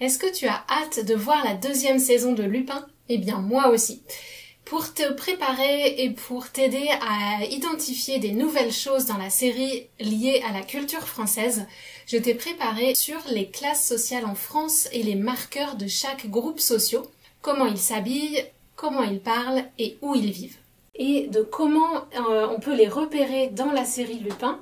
Est-ce 0.00 0.18
que 0.18 0.32
tu 0.32 0.46
as 0.46 0.64
hâte 0.70 1.04
de 1.04 1.14
voir 1.14 1.44
la 1.44 1.54
deuxième 1.54 1.98
saison 1.98 2.32
de 2.32 2.44
Lupin? 2.44 2.86
Eh 3.08 3.18
bien 3.18 3.38
moi 3.38 3.66
aussi. 3.68 4.04
Pour 4.64 4.94
te 4.94 5.12
préparer 5.14 6.04
et 6.04 6.10
pour 6.10 6.50
t'aider 6.50 6.88
à 7.00 7.44
identifier 7.46 8.20
des 8.20 8.32
nouvelles 8.32 8.72
choses 8.72 9.06
dans 9.06 9.16
la 9.16 9.30
série 9.30 9.88
liées 9.98 10.40
à 10.48 10.52
la 10.52 10.62
culture 10.62 11.08
française, 11.08 11.66
je 12.08 12.16
t'ai 12.16 12.34
préparé 12.34 12.94
sur 12.94 13.18
les 13.30 13.50
classes 13.50 13.86
sociales 13.86 14.24
en 14.24 14.34
France 14.34 14.88
et 14.92 15.02
les 15.02 15.14
marqueurs 15.14 15.76
de 15.76 15.86
chaque 15.86 16.26
groupe 16.30 16.58
social, 16.58 17.02
comment 17.42 17.66
ils 17.66 17.78
s'habillent, 17.78 18.44
comment 18.76 19.02
ils 19.02 19.20
parlent 19.20 19.62
et 19.78 19.98
où 20.00 20.14
ils 20.14 20.30
vivent. 20.30 20.56
Et 20.94 21.26
de 21.26 21.42
comment 21.42 22.06
euh, 22.18 22.48
on 22.48 22.60
peut 22.60 22.74
les 22.74 22.88
repérer 22.88 23.48
dans 23.48 23.70
la 23.72 23.84
série 23.84 24.20
Lupin 24.20 24.58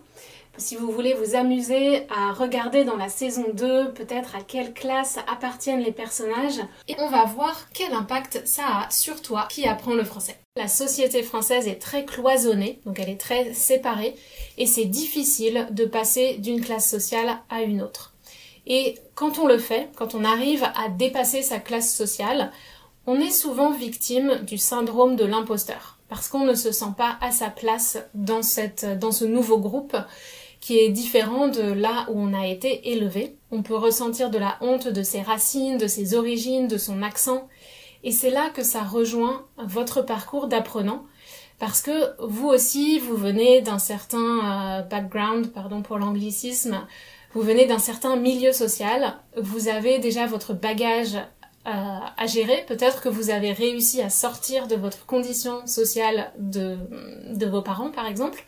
si 0.58 0.74
vous 0.74 0.90
voulez 0.90 1.12
vous 1.12 1.36
amuser 1.36 2.06
à 2.08 2.32
regarder 2.32 2.84
dans 2.84 2.96
la 2.96 3.10
saison 3.10 3.44
2 3.52 3.92
peut-être 3.92 4.34
à 4.34 4.40
quelle 4.40 4.72
classe 4.72 5.18
appartiennent 5.30 5.82
les 5.82 5.92
personnages 5.92 6.60
et 6.88 6.96
on 6.98 7.10
va 7.10 7.24
voir 7.24 7.68
quel 7.74 7.92
impact 7.92 8.42
ça 8.46 8.62
a 8.64 8.90
sur 8.90 9.20
toi 9.20 9.46
qui 9.50 9.68
apprends 9.68 9.94
le 9.94 10.04
français. 10.04 10.38
La 10.56 10.68
société 10.68 11.22
française 11.22 11.68
est 11.68 11.78
très 11.78 12.06
cloisonnée, 12.06 12.80
donc 12.86 12.98
elle 12.98 13.10
est 13.10 13.20
très 13.20 13.52
séparée 13.52 14.14
et 14.56 14.64
c'est 14.64 14.86
difficile 14.86 15.68
de 15.70 15.84
passer 15.84 16.38
d'une 16.38 16.62
classe 16.62 16.88
sociale 16.88 17.38
à 17.50 17.60
une 17.60 17.82
autre. 17.82 18.14
Et 18.66 18.96
quand 19.14 19.38
on 19.38 19.46
le 19.46 19.58
fait, 19.58 19.90
quand 19.96 20.14
on 20.14 20.24
arrive 20.24 20.64
à 20.64 20.88
dépasser 20.88 21.42
sa 21.42 21.58
classe 21.58 21.94
sociale, 21.94 22.50
on 23.06 23.20
est 23.20 23.30
souvent 23.30 23.70
victime 23.70 24.40
du 24.46 24.56
syndrome 24.56 25.14
de 25.14 25.26
l'imposteur 25.26 25.96
parce 26.08 26.28
qu'on 26.28 26.44
ne 26.44 26.54
se 26.54 26.72
sent 26.72 26.94
pas 26.96 27.18
à 27.20 27.32
sa 27.32 27.50
place 27.50 27.98
dans, 28.14 28.42
ce 28.42 29.24
nouveau 29.24 29.58
groupe 29.58 29.96
qui 30.60 30.78
est 30.78 30.88
différent 30.88 31.48
de 31.48 31.62
là 31.62 32.06
où 32.10 32.18
on 32.18 32.32
a 32.32 32.46
été 32.46 32.92
élevé. 32.92 33.36
On 33.50 33.62
peut 33.62 33.76
ressentir 33.76 34.30
de 34.30 34.38
la 34.38 34.56
honte 34.60 34.88
de 34.88 35.02
ses 35.02 35.20
racines, 35.20 35.78
de 35.78 35.86
ses 35.86 36.14
origines, 36.14 36.66
de 36.68 36.78
son 36.78 37.02
accent. 37.02 37.48
Et 38.06 38.12
c'est 38.12 38.30
là 38.30 38.50
que 38.50 38.62
ça 38.62 38.82
rejoint 38.84 39.44
votre 39.58 40.00
parcours 40.00 40.46
d'apprenant. 40.46 41.04
Parce 41.58 41.82
que 41.82 42.14
vous 42.24 42.46
aussi, 42.46 43.00
vous 43.00 43.16
venez 43.16 43.62
d'un 43.62 43.80
certain 43.80 44.78
euh, 44.78 44.82
background, 44.82 45.52
pardon 45.52 45.82
pour 45.82 45.98
l'anglicisme, 45.98 46.86
vous 47.34 47.42
venez 47.42 47.66
d'un 47.66 47.80
certain 47.80 48.14
milieu 48.14 48.52
social, 48.52 49.16
vous 49.36 49.66
avez 49.66 49.98
déjà 49.98 50.24
votre 50.26 50.54
bagage 50.54 51.16
euh, 51.16 51.98
à 52.16 52.26
gérer. 52.26 52.64
Peut-être 52.68 53.02
que 53.02 53.08
vous 53.08 53.30
avez 53.30 53.50
réussi 53.50 54.00
à 54.00 54.08
sortir 54.08 54.68
de 54.68 54.76
votre 54.76 55.04
condition 55.06 55.66
sociale 55.66 56.32
de, 56.38 56.78
vos 57.46 57.62
parents, 57.62 57.90
par 57.90 58.06
exemple. 58.06 58.44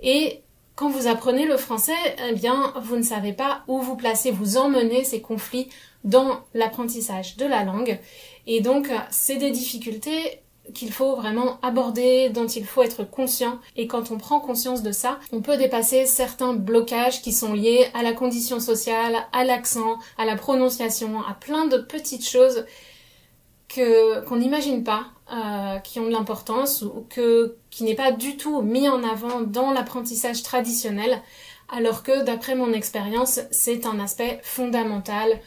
Et 0.00 0.40
quand 0.74 0.88
vous 0.88 1.06
apprenez 1.06 1.46
le 1.46 1.56
français, 1.56 1.92
eh 2.28 2.34
bien, 2.34 2.72
vous 2.82 2.96
ne 2.96 3.02
savez 3.02 3.32
pas 3.32 3.62
où 3.68 3.80
vous 3.80 3.96
placer, 3.96 4.30
vous 4.30 4.56
emmenez 4.56 5.04
ces 5.04 5.20
conflits 5.20 5.68
dans 6.04 6.40
l'apprentissage 6.54 7.36
de 7.36 7.44
la 7.44 7.64
langue. 7.64 7.98
Et 8.46 8.60
donc, 8.60 8.88
c'est 9.10 9.36
des 9.36 9.50
difficultés 9.50 10.40
qu'il 10.72 10.92
faut 10.92 11.16
vraiment 11.16 11.58
aborder, 11.62 12.30
dont 12.30 12.46
il 12.46 12.64
faut 12.64 12.82
être 12.82 13.04
conscient. 13.04 13.58
Et 13.76 13.86
quand 13.86 14.10
on 14.10 14.18
prend 14.18 14.40
conscience 14.40 14.82
de 14.82 14.92
ça, 14.92 15.18
on 15.32 15.40
peut 15.40 15.56
dépasser 15.56 16.06
certains 16.06 16.54
blocages 16.54 17.22
qui 17.22 17.32
sont 17.32 17.52
liés 17.52 17.88
à 17.94 18.02
la 18.02 18.12
condition 18.12 18.60
sociale, 18.60 19.16
à 19.32 19.44
l'accent, 19.44 19.98
à 20.16 20.24
la 20.24 20.36
prononciation, 20.36 21.20
à 21.22 21.34
plein 21.34 21.66
de 21.66 21.78
petites 21.78 22.28
choses 22.28 22.64
qu'on 23.74 24.36
n'imagine 24.36 24.84
pas, 24.84 25.06
euh, 25.32 25.78
qui 25.78 26.00
ont 26.00 26.06
de 26.06 26.10
l'importance 26.10 26.82
ou 26.82 27.06
qui 27.70 27.84
n'est 27.84 27.94
pas 27.94 28.12
du 28.12 28.36
tout 28.36 28.62
mis 28.62 28.88
en 28.88 29.04
avant 29.04 29.40
dans 29.40 29.70
l'apprentissage 29.70 30.42
traditionnel, 30.42 31.22
alors 31.68 32.02
que 32.02 32.24
d'après 32.24 32.54
mon 32.54 32.72
expérience, 32.72 33.40
c'est 33.50 33.86
un 33.86 34.00
aspect 34.00 34.40
fondamental 34.42 35.40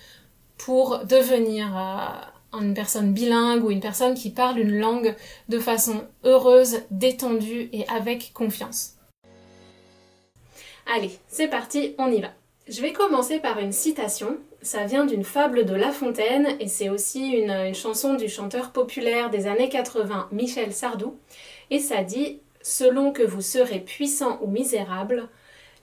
pour 0.58 1.00
devenir 1.06 1.78
euh, 1.78 2.60
une 2.62 2.74
personne 2.74 3.14
bilingue 3.14 3.64
ou 3.66 3.72
une 3.72 3.82
personne 3.82 4.14
qui 4.14 4.30
parle 4.30 4.60
une 4.60 4.80
langue 4.80 5.16
de 5.50 5.60
façon 5.60 6.04
heureuse, 6.24 6.82
détendue 6.92 7.70
et 7.74 7.88
avec 7.90 8.32
confiance. 8.34 8.94
Allez, 10.96 11.18
c'est 11.28 11.48
parti, 11.48 11.96
on 11.98 12.12
y 12.12 12.22
va. 12.22 12.30
Je 12.68 12.82
vais 12.82 12.94
commencer 12.94 13.40
par 13.40 13.60
une 13.60 13.72
citation. 13.72 14.38
Ça 14.64 14.86
vient 14.86 15.06
d'une 15.06 15.26
fable 15.26 15.66
de 15.66 15.76
La 15.76 15.92
Fontaine 15.92 16.56
et 16.62 16.70
c'est 16.70 16.88
aussi 16.88 17.32
une, 17.32 17.74
chanson 17.74 18.14
du 18.14 18.30
chanteur 18.30 18.72
populaire 18.72 19.30
des 19.30 19.46
années 19.46 19.68
80, 19.68 20.30
Michel 20.32 20.72
Sardou. 20.72 21.18
Et 21.70 21.80
ça 21.80 22.02
dit 22.02 22.40
Selon 22.62 23.12
que 23.12 23.24
vous 23.24 23.42
serez 23.42 23.82
puissant 23.82 24.40
ou 24.42 24.48
misérable, 24.48 25.28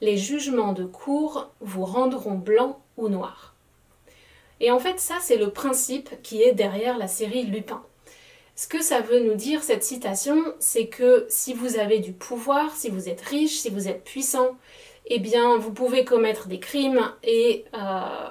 les 0.01 0.17
jugements 0.17 0.73
de 0.73 0.85
cour 0.85 1.51
vous 1.61 1.85
rendront 1.85 2.37
blanc 2.37 2.81
ou 2.97 3.11
noir. 3.11 3.55
Et 4.61 4.71
en 4.71 4.79
fait, 4.79 4.99
ça, 4.99 5.17
c'est 5.21 5.37
le 5.37 5.51
principe 5.51 6.09
qui 6.23 6.43
est 6.43 6.53
derrière 6.53 6.97
la 6.97 7.09
série 7.09 7.43
Lupin. 7.43 7.85
Ce 8.57 8.67
que 8.67 8.83
ça 8.83 9.03
veut 9.03 9.21
nous 9.21 9.35
dire, 9.35 9.63
cette 9.63 9.85
citation, 9.85 10.43
c'est 10.59 10.87
que 10.87 11.27
si 11.29 11.53
vous 11.53 11.79
avez 11.79 11.99
du 11.99 12.13
pouvoir, 12.13 12.75
si 12.75 12.89
vous 12.89 13.11
êtes 13.11 13.21
riche, 13.21 13.59
si 13.59 13.69
vous 13.69 13.89
êtes 13.89 14.05
puissant, 14.05 14.57
eh 15.05 15.19
bien, 15.19 15.59
vous 15.59 15.73
pouvez 15.73 16.07
commettre 16.07 16.49
des 16.49 16.61
crimes 16.61 17.13
et 17.23 17.67
euh, 17.75 18.29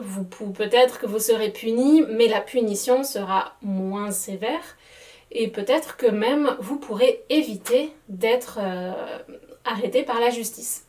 vous 0.00 0.24
peut-être 0.24 0.98
que 0.98 1.06
vous 1.06 1.18
serez 1.18 1.50
puni, 1.50 2.02
mais 2.08 2.28
la 2.28 2.40
punition 2.40 3.04
sera 3.04 3.56
moins 3.62 4.10
sévère 4.10 4.76
et 5.30 5.48
peut-être 5.48 5.96
que 5.96 6.06
même 6.06 6.56
vous 6.60 6.76
pourrez 6.78 7.24
éviter 7.28 7.92
d'être 8.08 8.58
euh, 8.60 8.92
arrêté 9.64 10.02
par 10.02 10.20
la 10.20 10.30
justice. 10.30 10.86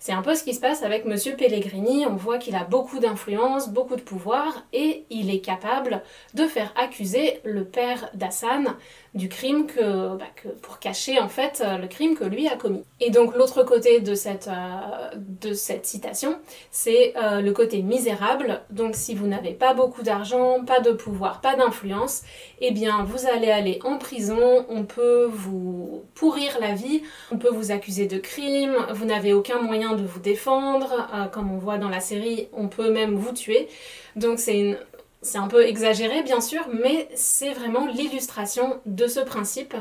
C'est 0.00 0.12
un 0.12 0.22
peu 0.22 0.36
ce 0.36 0.44
qui 0.44 0.54
se 0.54 0.60
passe 0.60 0.84
avec 0.84 1.06
Monsieur 1.06 1.34
Pellegrini. 1.34 2.06
On 2.06 2.14
voit 2.14 2.38
qu'il 2.38 2.54
a 2.54 2.62
beaucoup 2.62 3.00
d'influence, 3.00 3.68
beaucoup 3.68 3.96
de 3.96 4.00
pouvoir 4.00 4.64
et 4.72 5.04
il 5.10 5.28
est 5.28 5.40
capable 5.40 6.02
de 6.34 6.44
faire 6.44 6.72
accuser 6.76 7.40
le 7.42 7.64
père 7.64 8.08
d'Hassan 8.14 8.76
du 9.14 9.28
crime 9.28 9.66
que, 9.66 10.16
bah, 10.16 10.26
que, 10.36 10.48
pour 10.48 10.78
cacher 10.78 11.18
en 11.18 11.28
fait 11.28 11.62
le 11.80 11.86
crime 11.86 12.16
que 12.16 12.24
lui 12.24 12.46
a 12.48 12.56
commis. 12.56 12.84
Et 13.00 13.10
donc 13.10 13.36
l'autre 13.36 13.62
côté 13.62 14.00
de 14.00 14.14
cette, 14.14 14.48
euh, 14.48 15.16
de 15.16 15.52
cette 15.52 15.86
citation, 15.86 16.38
c'est 16.70 17.14
euh, 17.16 17.40
le 17.40 17.52
côté 17.52 17.82
misérable. 17.82 18.60
Donc 18.70 18.94
si 18.94 19.14
vous 19.14 19.26
n'avez 19.26 19.52
pas 19.52 19.74
beaucoup 19.74 20.02
d'argent, 20.02 20.64
pas 20.64 20.80
de 20.80 20.92
pouvoir, 20.92 21.40
pas 21.40 21.54
d'influence, 21.54 22.22
eh 22.60 22.70
bien 22.72 23.04
vous 23.04 23.26
allez 23.26 23.50
aller 23.50 23.78
en 23.84 23.98
prison, 23.98 24.66
on 24.68 24.84
peut 24.84 25.26
vous 25.32 26.04
pourrir 26.14 26.58
la 26.60 26.74
vie, 26.74 27.02
on 27.30 27.38
peut 27.38 27.50
vous 27.50 27.70
accuser 27.70 28.06
de 28.06 28.18
crime, 28.18 28.76
vous 28.92 29.04
n'avez 29.04 29.32
aucun 29.32 29.60
moyen 29.60 29.94
de 29.94 30.04
vous 30.04 30.20
défendre, 30.20 31.08
euh, 31.14 31.26
comme 31.26 31.52
on 31.52 31.58
voit 31.58 31.78
dans 31.78 31.88
la 31.88 32.00
série, 32.00 32.48
on 32.52 32.68
peut 32.68 32.90
même 32.90 33.14
vous 33.14 33.32
tuer. 33.32 33.68
Donc 34.16 34.38
c'est 34.38 34.58
une 34.58 34.78
c'est 35.28 35.38
un 35.38 35.48
peu 35.48 35.66
exagéré 35.66 36.22
bien 36.22 36.40
sûr, 36.40 36.66
mais 36.72 37.08
c'est 37.14 37.52
vraiment 37.52 37.86
l'illustration 37.86 38.80
de 38.86 39.06
ce 39.06 39.20
principe. 39.20 39.74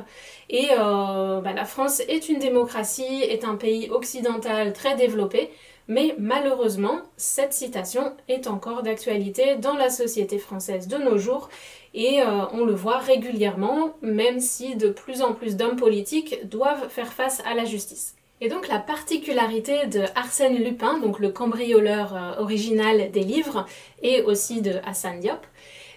Et 0.50 0.68
euh, 0.72 1.42
bah, 1.42 1.54
la 1.54 1.66
France 1.66 2.02
est 2.02 2.30
une 2.30 2.40
démocratie, 2.40 3.24
est 3.24 3.46
un 3.46 3.56
pays 3.56 3.90
occidental 3.90 4.74
très 4.74 4.96
développé, 4.96 5.50
Mais 5.90 6.16
malheureusement, 6.20 7.00
cette 7.16 7.54
citation 7.54 8.14
est 8.28 8.48
encore 8.48 8.84
d'actualité 8.84 9.56
dans 9.56 9.76
la 9.76 9.90
société 9.90 10.38
française 10.38 10.88
de 10.90 10.98
nos 10.98 11.18
jours 11.18 11.50
et 11.94 12.22
euh, 12.22 12.46
on 12.52 12.66
le 12.66 12.74
voit 12.74 12.98
régulièrement, 13.00 13.96
même 14.02 14.40
si 14.42 14.76
de 14.76 14.90
plus 14.90 15.22
en 15.22 15.34
plus 15.34 15.56
d'hommes 15.56 15.78
politiques 15.78 16.48
doivent 16.50 16.90
faire 16.90 17.14
face 17.14 17.42
à 17.46 17.54
la 17.56 17.64
justice. 17.64 18.17
Et 18.40 18.50
donc 18.50 18.68
la 18.68 18.80
particularité 18.80 19.88
de 19.88 20.02
Arsène 20.16 20.64
Lupin, 20.64 21.00
donc 21.00 21.20
le 21.20 21.30
cambrioleur 21.30 22.16
euh, 22.16 22.42
original 22.42 23.12
des 23.12 23.24
livres, 23.24 23.66
et 24.04 24.22
aussi 24.22 24.62
de 24.62 24.74
Hassan 24.86 25.20
Diop, 25.20 25.46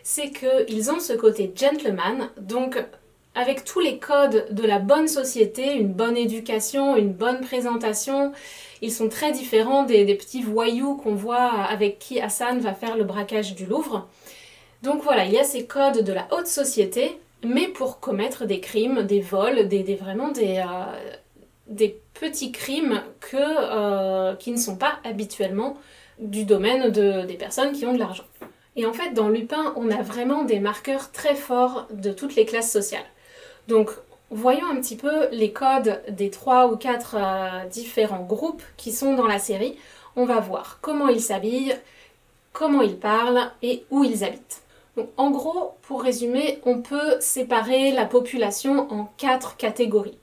c'est 0.02 0.30
qu'ils 0.30 0.90
ont 0.90 1.00
ce 1.00 1.12
côté 1.12 1.52
gentleman, 1.54 2.30
donc 2.40 2.82
avec 3.34 3.64
tous 3.64 3.80
les 3.80 3.98
codes 3.98 4.46
de 4.50 4.66
la 4.66 4.78
bonne 4.78 5.06
société, 5.06 5.74
une 5.74 5.92
bonne 5.92 6.16
éducation, 6.16 6.96
une 6.96 7.12
bonne 7.12 7.40
présentation, 7.40 8.32
ils 8.82 8.92
sont 8.92 9.08
très 9.08 9.32
différents 9.32 9.84
des, 9.84 10.14
petits 10.14 10.42
voyous 10.42 10.96
qu'on 10.96 11.14
voit 11.14 11.50
avec 11.68 11.98
qui 11.98 12.20
Hassan 12.20 12.58
va 12.60 12.74
faire 12.74 12.96
le 12.96 13.04
braquage 13.04 13.54
du 13.54 13.66
Louvre. 13.66 14.08
Donc 14.82 15.02
voilà, 15.02 15.26
il 15.26 15.32
y 15.32 15.38
a 15.38 15.44
ces 15.44 15.66
codes 15.66 16.02
de 16.02 16.12
la 16.12 16.26
haute 16.32 16.46
société, 16.46 17.18
mais 17.44 17.68
pour 17.68 18.00
commettre 18.00 18.46
des 18.46 18.60
crimes, 18.60 19.02
des 19.02 19.20
vols, 19.20 19.68
des, 19.68 19.94
vraiment 19.94 20.30
des, 20.30 20.58
euh, 20.58 21.10
des 21.68 22.00
petits 22.20 22.52
crimes 22.52 23.02
que, 23.20 23.36
euh, 23.38 24.36
qui 24.36 24.52
ne 24.52 24.58
sont 24.58 24.76
pas 24.76 24.98
habituellement 25.04 25.78
du 26.18 26.44
domaine 26.44 26.90
de, 26.90 27.24
des 27.24 27.34
personnes 27.34 27.72
qui 27.72 27.86
ont 27.86 27.94
de 27.94 27.98
l'argent. 27.98 28.24
Et 28.76 28.84
en 28.84 28.92
fait, 28.92 29.14
dans 29.14 29.30
Lupin, 29.30 29.72
on 29.76 29.90
a 29.90 30.02
vraiment 30.02 30.44
des 30.44 30.60
marqueurs 30.60 31.10
très 31.12 31.34
forts 31.34 31.86
de 31.90 32.12
toutes 32.12 32.36
les 32.36 32.44
classes 32.44 32.70
sociales. 32.70 33.06
Donc, 33.68 33.90
voyons 34.30 34.66
un 34.70 34.76
petit 34.76 34.96
peu 34.96 35.28
les 35.32 35.50
codes 35.52 36.02
des 36.10 36.30
trois 36.30 36.68
ou 36.70 36.76
quatre 36.76 37.16
euh, 37.18 37.66
différents 37.68 38.22
groupes 38.24 38.62
qui 38.76 38.92
sont 38.92 39.14
dans 39.14 39.26
la 39.26 39.38
série. 39.38 39.76
On 40.14 40.26
va 40.26 40.40
voir 40.40 40.78
comment 40.82 41.08
ils 41.08 41.22
s'habillent, 41.22 41.76
comment 42.52 42.82
ils 42.82 42.98
parlent 42.98 43.50
et 43.62 43.84
où 43.90 44.04
ils 44.04 44.24
habitent 44.24 44.62
en 45.16 45.30
gros, 45.30 45.74
pour 45.82 46.02
résumer, 46.02 46.60
on 46.64 46.82
peut 46.82 47.16
séparer 47.20 47.92
la 47.92 48.06
population 48.06 48.92
en 48.92 49.08
quatre 49.16 49.56
catégories. 49.56 50.18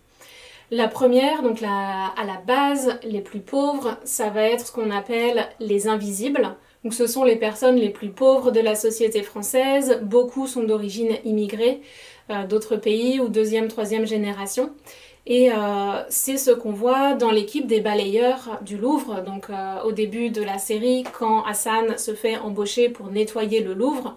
La 0.69 0.89
première, 0.89 1.43
donc 1.43 1.63
à 1.63 2.25
la 2.25 2.41
base, 2.45 2.99
les 3.03 3.21
plus 3.21 3.39
pauvres, 3.39 3.97
ça 4.03 4.29
va 4.29 4.43
être 4.43 4.67
ce 4.67 4.71
qu'on 4.73 4.91
appelle 4.91 5.47
les 5.61 5.87
invisibles. 5.87 6.55
Donc 6.83 6.93
ce 6.93 7.07
sont 7.07 7.23
les 7.23 7.37
personnes 7.37 7.77
les 7.77 7.89
plus 7.89 8.09
pauvres 8.09 8.51
de 8.51 8.59
la 8.59 8.75
société 8.75 9.23
française. 9.23 9.99
Beaucoup 10.03 10.45
sont 10.45 10.63
d'origine 10.63 11.17
immigrée 11.23 11.81
euh, 12.29 12.45
d'autres 12.45 12.75
pays 12.75 13.19
ou 13.21 13.29
deuxième, 13.29 13.69
troisième 13.69 14.05
génération. 14.05 14.71
Et 15.25 15.51
euh, 15.51 16.03
c'est 16.09 16.37
ce 16.37 16.51
qu'on 16.51 16.71
voit 16.71 17.13
dans 17.13 17.31
l'équipe 17.31 17.67
des 17.67 17.79
balayeurs 17.79 18.59
du 18.61 18.77
Louvre. 18.77 19.21
Donc 19.21 19.49
euh, 19.49 19.81
au 19.83 19.93
début 19.93 20.29
de 20.29 20.43
la 20.43 20.57
série, 20.57 21.03
quand 21.17 21.43
Hassan 21.43 21.97
se 21.97 22.13
fait 22.13 22.37
embaucher 22.37 22.89
pour 22.89 23.07
nettoyer 23.07 23.61
le 23.61 23.73
Louvre, 23.73 24.15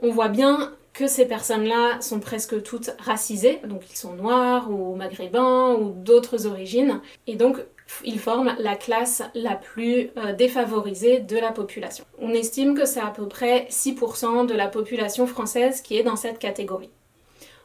on 0.00 0.10
voit 0.10 0.28
bien 0.28 0.72
que 0.92 1.06
ces 1.06 1.26
personnes-là 1.26 2.00
sont 2.00 2.20
presque 2.20 2.62
toutes 2.62 2.90
racisées, 2.98 3.60
donc 3.64 3.82
ils 3.90 3.96
sont 3.96 4.14
noirs 4.14 4.70
ou 4.70 4.94
maghrébins 4.94 5.74
ou 5.74 5.90
d'autres 5.90 6.46
origines, 6.46 7.00
et 7.26 7.36
donc 7.36 7.58
ils 8.04 8.18
forment 8.18 8.54
la 8.58 8.76
classe 8.76 9.22
la 9.34 9.54
plus 9.54 10.10
euh, 10.16 10.32
défavorisée 10.32 11.20
de 11.20 11.36
la 11.36 11.52
population. 11.52 12.04
On 12.18 12.30
estime 12.30 12.74
que 12.74 12.84
c'est 12.84 13.00
à 13.00 13.10
peu 13.10 13.26
près 13.26 13.66
6% 13.70 14.46
de 14.46 14.54
la 14.54 14.68
population 14.68 15.26
française 15.26 15.82
qui 15.82 15.96
est 15.96 16.02
dans 16.02 16.16
cette 16.16 16.38
catégorie. 16.38 16.90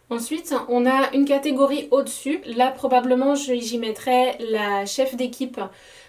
Ensuite, 0.10 0.56
on 0.70 0.86
a 0.86 1.14
une 1.14 1.26
catégorie 1.26 1.90
au-dessus. 1.92 2.40
Là, 2.56 2.72
probablement, 2.72 3.36
j'y 3.36 3.78
mettrais 3.78 4.38
la 4.40 4.86
chef 4.86 5.16
d'équipe 5.16 5.60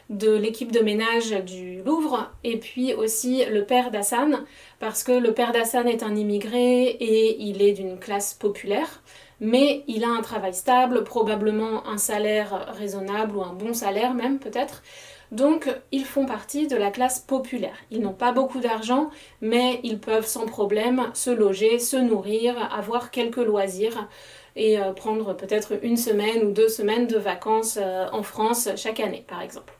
de 0.08 0.34
l'équipe 0.34 0.72
de 0.72 0.80
ménage 0.80 1.30
du 1.44 1.82
Louvre 1.82 2.30
et 2.44 2.58
puis 2.58 2.94
aussi 2.94 3.44
le 3.44 3.64
père 3.64 3.90
d'Hassan 3.90 4.44
parce 4.80 5.02
que 5.02 5.12
le 5.12 5.34
père 5.34 5.52
d'Hassan 5.52 5.86
est 5.86 6.02
un 6.02 6.16
immigré 6.16 6.84
et 6.88 7.42
il 7.42 7.60
est 7.62 7.72
d'une 7.72 7.98
classe 7.98 8.34
populaire 8.34 9.02
mais 9.40 9.84
il 9.86 10.04
a 10.04 10.08
un 10.08 10.22
travail 10.22 10.54
stable, 10.54 11.04
probablement 11.04 11.86
un 11.86 11.98
salaire 11.98 12.74
raisonnable 12.76 13.36
ou 13.36 13.42
un 13.42 13.52
bon 13.52 13.72
salaire 13.72 14.14
même 14.14 14.38
peut-être. 14.38 14.82
Donc 15.30 15.68
ils 15.92 16.04
font 16.04 16.26
partie 16.26 16.66
de 16.66 16.76
la 16.76 16.90
classe 16.90 17.20
populaire. 17.20 17.76
Ils 17.90 18.00
n'ont 18.00 18.14
pas 18.14 18.32
beaucoup 18.32 18.60
d'argent, 18.60 19.10
mais 19.42 19.80
ils 19.82 20.00
peuvent 20.00 20.26
sans 20.26 20.46
problème 20.46 21.10
se 21.14 21.30
loger, 21.30 21.78
se 21.78 21.96
nourrir, 21.96 22.56
avoir 22.72 23.10
quelques 23.10 23.36
loisirs 23.36 24.08
et 24.56 24.80
euh, 24.80 24.92
prendre 24.92 25.34
peut-être 25.34 25.78
une 25.82 25.96
semaine 25.96 26.46
ou 26.46 26.50
deux 26.52 26.68
semaines 26.68 27.06
de 27.06 27.18
vacances 27.18 27.78
euh, 27.80 28.06
en 28.12 28.22
France 28.22 28.70
chaque 28.76 29.00
année 29.00 29.24
par 29.28 29.42
exemple. 29.42 29.77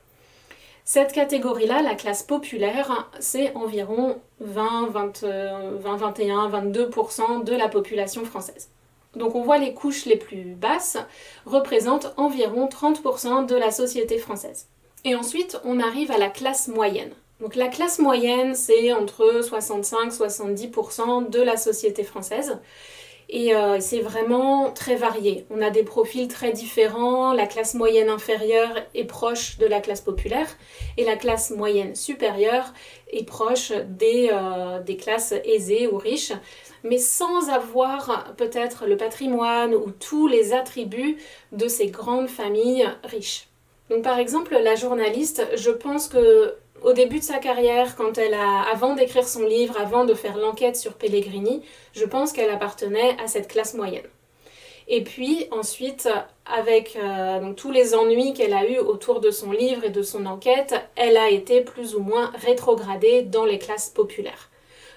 Cette 0.91 1.11
catégorie-là, 1.11 1.83
la 1.83 1.93
classe 1.93 2.23
populaire, 2.23 3.11
c'est 3.19 3.53
environ 3.53 4.19
20, 4.39 4.89
20, 4.89 5.23
21, 5.83 6.49
22% 6.49 7.43
de 7.43 7.53
la 7.53 7.67
population 7.67 8.25
française. 8.25 8.69
Donc 9.15 9.35
on 9.35 9.43
voit 9.43 9.59
les 9.59 9.75
couches 9.75 10.07
les 10.07 10.15
plus 10.15 10.55
basses 10.55 10.97
représentent 11.45 12.11
environ 12.17 12.65
30% 12.65 13.45
de 13.45 13.55
la 13.55 13.69
société 13.69 14.17
française. 14.17 14.65
Et 15.05 15.13
ensuite, 15.13 15.59
on 15.63 15.79
arrive 15.79 16.09
à 16.09 16.17
la 16.17 16.29
classe 16.29 16.67
moyenne. 16.67 17.11
Donc 17.39 17.53
la 17.55 17.67
classe 17.67 17.99
moyenne, 17.99 18.55
c'est 18.55 18.91
entre 18.91 19.41
65-70% 19.43 21.29
de 21.29 21.39
la 21.39 21.57
société 21.57 22.03
française. 22.03 22.57
Et 23.31 23.53
euh, 23.53 23.79
c'est 23.79 23.99
vraiment 23.99 24.71
très 24.71 24.95
varié. 24.95 25.45
On 25.51 25.61
a 25.61 25.69
des 25.69 25.83
profils 25.83 26.27
très 26.27 26.51
différents. 26.51 27.31
La 27.31 27.45
classe 27.45 27.75
moyenne 27.75 28.09
inférieure 28.09 28.73
est 28.95 29.05
proche 29.05 29.59
de 29.59 29.67
la 29.67 29.81
classe 29.81 30.01
populaire 30.01 30.47
et 30.97 31.05
la 31.05 31.15
classe 31.15 31.51
moyenne 31.51 31.93
supérieure 31.95 32.73
est 33.11 33.27
proche 33.27 33.71
des, 33.87 34.29
euh, 34.31 34.79
des 34.81 34.97
classes 34.97 35.35
aisées 35.43 35.87
ou 35.87 35.97
riches, 35.97 36.33
mais 36.83 36.97
sans 36.97 37.49
avoir 37.49 38.33
peut-être 38.35 38.87
le 38.87 38.97
patrimoine 38.97 39.75
ou 39.75 39.91
tous 39.91 40.27
les 40.27 40.53
attributs 40.53 41.17
de 41.51 41.67
ces 41.67 41.87
grandes 41.87 42.29
familles 42.29 42.89
riches. 43.03 43.47
Donc 43.91 44.03
par 44.03 44.17
exemple, 44.17 44.57
la 44.59 44.75
journaliste, 44.75 45.47
je 45.55 45.69
pense 45.69 46.07
que 46.07 46.55
au 46.83 46.93
début 46.93 47.19
de 47.19 47.23
sa 47.23 47.39
carrière, 47.39 47.95
avant 48.71 48.95
d'écrire 48.95 49.27
son 49.27 49.43
livre, 49.43 49.75
avant 49.79 50.05
de 50.05 50.13
faire 50.13 50.37
l'enquête 50.37 50.75
sur 50.75 50.93
Pellegrini, 50.93 51.61
je 51.93 52.05
pense 52.05 52.31
qu'elle 52.31 52.49
appartenait 52.49 53.15
à 53.23 53.27
cette 53.27 53.47
classe 53.47 53.73
moyenne. 53.73 54.07
Et 54.87 55.03
puis 55.03 55.47
ensuite, 55.51 56.09
avec 56.47 56.95
euh, 56.95 57.53
tous 57.53 57.71
les 57.71 57.93
ennuis 57.93 58.33
qu'elle 58.33 58.53
a 58.53 58.67
eus 58.67 58.79
autour 58.79 59.19
de 59.19 59.29
son 59.29 59.51
livre 59.51 59.83
et 59.83 59.91
de 59.91 60.01
son 60.01 60.25
enquête, 60.25 60.73
elle 60.95 61.15
a 61.15 61.29
été 61.29 61.61
plus 61.61 61.93
ou 61.93 61.99
moins 61.99 62.31
rétrogradée 62.35 63.21
dans 63.21 63.45
les 63.45 63.59
classes 63.59 63.89
populaires. 63.89 64.48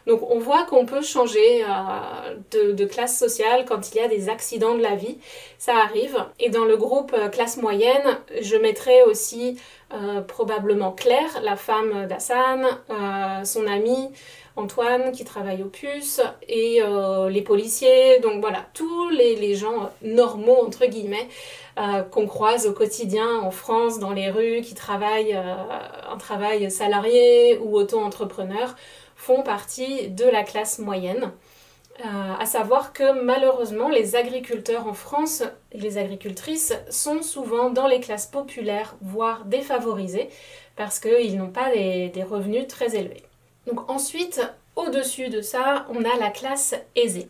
Donc 0.06 0.28
on 0.30 0.38
voit 0.38 0.64
qu'on 0.64 0.86
peut 0.86 1.02
changer 1.02 1.64
euh, 1.64 2.72
de, 2.72 2.84
classe 2.84 3.18
sociale 3.18 3.64
quand 3.66 3.92
il 3.92 3.98
y 3.98 4.00
a 4.00 4.08
des 4.08 4.28
accidents 4.28 4.74
de 4.74 4.82
la 4.82 4.96
vie. 4.96 5.18
Ça 5.58 5.74
arrive. 5.76 6.16
Et 6.40 6.50
dans 6.50 6.64
le 6.64 6.76
groupe 6.76 7.14
euh, 7.14 7.28
classe 7.28 7.56
moyenne, 7.56 8.18
je 8.40 8.56
mettrai 8.56 9.02
aussi 9.04 9.58
euh, 9.92 10.20
probablement 10.20 10.92
Claire, 10.92 11.40
la 11.42 11.56
femme 11.56 12.06
d'Hassan, 12.06 12.66
son 13.44 13.66
ami 13.66 14.10
Antoine 14.54 15.12
qui 15.12 15.24
travaille 15.24 15.62
au 15.62 15.68
puce 15.68 16.20
et 16.46 16.80
les 17.30 17.42
policiers. 17.42 18.18
Donc 18.20 18.40
voilà, 18.40 18.66
tous 18.74 19.08
les, 19.10 19.36
les 19.36 19.54
gens 19.54 19.90
normaux, 20.02 20.58
entre 20.66 20.86
guillemets, 20.86 21.28
qu'on 22.10 22.26
croise 22.26 22.66
au 22.66 22.72
quotidien 22.72 23.40
en 23.40 23.50
France, 23.50 23.98
dans 23.98 24.12
les 24.12 24.30
rues, 24.30 24.60
qui 24.62 24.74
travaillent 24.74 25.34
un 25.34 26.16
travail 26.18 26.70
salarié 26.70 27.58
ou 27.58 27.76
auto-entrepreneur 27.76 28.74
font 29.22 29.42
partie 29.42 30.08
de 30.08 30.24
la 30.24 30.42
classe 30.42 30.80
moyenne. 30.80 31.30
Euh, 32.00 32.32
à 32.40 32.44
savoir 32.44 32.92
que 32.92 33.22
malheureusement 33.22 33.88
les 33.88 34.16
agriculteurs 34.16 34.88
en 34.88 34.94
France 34.94 35.44
les 35.72 35.98
agricultrices 35.98 36.72
sont 36.90 37.22
souvent 37.22 37.70
dans 37.70 37.86
les 37.86 38.00
classes 38.00 38.26
populaires, 38.26 38.96
voire 39.00 39.44
défavorisées, 39.44 40.28
parce 40.74 40.98
qu'ils 40.98 41.36
n'ont 41.36 41.50
pas 41.50 41.70
des, 41.70 42.08
des 42.08 42.24
revenus 42.24 42.66
très 42.66 42.96
élevés. 42.96 43.22
Donc 43.68 43.88
ensuite, 43.88 44.40
au-dessus 44.74 45.28
de 45.28 45.40
ça, 45.40 45.86
on 45.90 46.02
a 46.04 46.16
la 46.18 46.30
classe 46.30 46.74
aisée. 46.96 47.28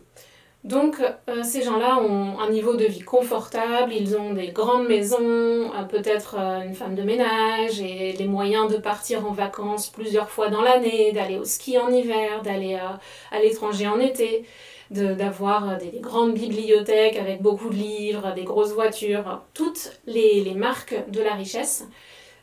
Donc 0.63 0.95
euh, 1.27 1.43
ces 1.43 1.61
gens-là 1.61 1.97
ont 1.99 2.39
un 2.39 2.49
niveau 2.49 2.75
de 2.75 2.85
vie 2.85 3.01
confortable, 3.01 3.91
ils 3.91 4.15
ont 4.15 4.33
des 4.33 4.47
grandes 4.47 4.87
maisons, 4.87 5.19
euh, 5.19 5.83
peut-être 5.89 6.37
euh, 6.39 6.61
une 6.61 6.73
femme 6.73 6.95
de 6.95 7.03
ménage 7.03 7.81
et 7.81 8.13
les 8.13 8.27
moyens 8.27 8.71
de 8.71 8.77
partir 8.77 9.27
en 9.27 9.33
vacances 9.33 9.89
plusieurs 9.89 10.29
fois 10.29 10.47
dans 10.47 10.61
l'année, 10.61 11.11
d'aller 11.11 11.37
au 11.37 11.43
ski 11.43 11.77
en 11.77 11.89
hiver, 11.91 12.41
d'aller 12.43 12.75
à 12.75 13.39
l'étranger 13.41 13.87
en 13.87 13.99
été, 13.99 14.45
d'avoir 14.89 15.77
des, 15.77 15.99
grandes 15.99 16.33
bibliothèques 16.33 17.17
avec 17.17 17.41
beaucoup 17.41 17.69
de 17.69 17.75
livres, 17.75 18.33
des 18.33 18.43
grosses 18.43 18.71
voitures, 18.71 19.41
toutes 19.53 19.99
les, 20.05 20.41
les 20.41 20.53
marques 20.53 20.95
de 21.09 21.21
la 21.21 21.33
richesse. 21.33 21.87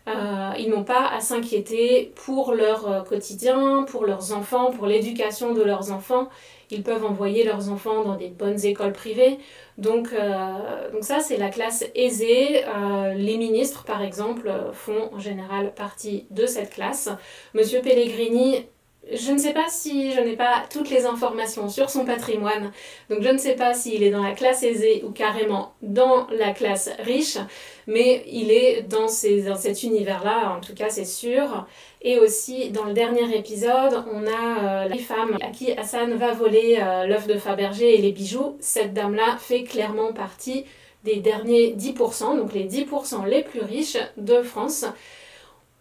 Ils 0.07 0.69
n'ont 0.69 0.85
pas 0.85 1.07
à 1.09 1.21
s'inquiéter 1.21 2.12
pour 2.25 2.54
leur 2.54 3.04
quotidien, 3.04 3.85
pour 3.85 4.04
leurs 4.04 4.33
enfants, 4.33 4.71
pour 4.71 4.87
l'éducation 4.87 5.54
de 5.54 5.62
leurs 5.62 5.92
enfants 5.92 6.28
ils 6.71 6.83
peuvent 6.83 7.04
envoyer 7.04 7.45
leurs 7.45 7.71
enfants 7.71 8.04
dans 8.04 8.16
des 8.16 8.28
bonnes 8.28 8.64
écoles 8.64 8.92
privées. 8.92 9.38
Donc, 9.78 10.12
euh, 10.12 10.90
donc 10.92 11.04
ça, 11.04 11.21
c'est 11.21 11.37
la 11.37 11.49
classe 11.49 11.85
aisée. 11.95 12.64
Euh, 12.66 13.14
les 13.14 13.37
ministres, 13.37 13.85
par 13.85 14.02
exemple, 14.02 14.50
font 14.73 15.11
en 15.12 15.19
général 15.19 15.75
partie 15.75 16.26
de 16.30 16.47
cette 16.47 16.71
classe. 16.71 17.09
Monsieur 17.54 17.80
Pellegrini 17.80 18.66
je 19.12 19.33
ne 19.33 19.38
sais 19.38 19.52
pas 19.52 19.69
si 19.69 20.12
je 20.12 20.21
n'ai 20.21 20.37
pas 20.37 20.64
toutes 20.71 20.90
les 20.90 21.07
informations 21.07 21.69
sur 21.69 21.90
son 21.90 22.04
patrimoine, 22.04 22.71
donc 23.09 23.23
je 23.23 23.28
ne 23.28 23.38
sais 23.38 23.54
pas 23.54 23.75
s'il 23.75 24.02
est 24.02 24.11
dans 24.11 24.23
la 24.23 24.33
classe 24.33 24.62
aisée 24.62 25.02
ou 25.07 25.11
carrément 25.11 25.73
dans 25.83 26.26
la 26.30 26.52
classe 26.52 26.90
riche, 27.00 27.38
mais 27.87 28.23
il 28.26 28.50
est 28.50 28.83
dans, 28.83 29.09
cet 29.09 29.83
univers-là, 29.83 30.54
en 30.57 30.61
tout 30.61 30.75
cas 30.75 30.90
c'est 30.90 31.04
sûr. 31.04 31.66
Et 32.02 32.19
aussi 32.19 32.71
dans 32.71 32.85
le 32.85 32.95
dernier 32.95 33.37
épisode, 33.37 34.04
on 34.12 34.26
a 34.26 34.85
euh, 34.85 34.88
la 34.88 34.97
femme 34.97 35.37
à 35.42 35.49
qui 35.49 35.73
Hassan 35.73 36.14
va 36.14 36.33
voler 36.33 36.78
euh, 36.80 37.07
l'œuf 37.07 37.26
de 37.26 37.37
Fabergé 37.37 37.95
et 37.95 37.99
les 37.99 38.12
bijoux. 38.12 38.57
Cette 38.61 38.95
dame-là 38.95 39.37
fait 39.38 39.64
clairement 39.64 40.12
partie 40.12 40.64
des 41.04 41.16
derniers 41.16 41.75
10%, 41.75 42.37
donc 42.37 42.52
les 42.54 42.66
10% 42.66 43.26
les 43.26 43.42
plus 43.42 43.61
riches 43.61 43.99
de 44.16 44.42
France. 44.42 44.85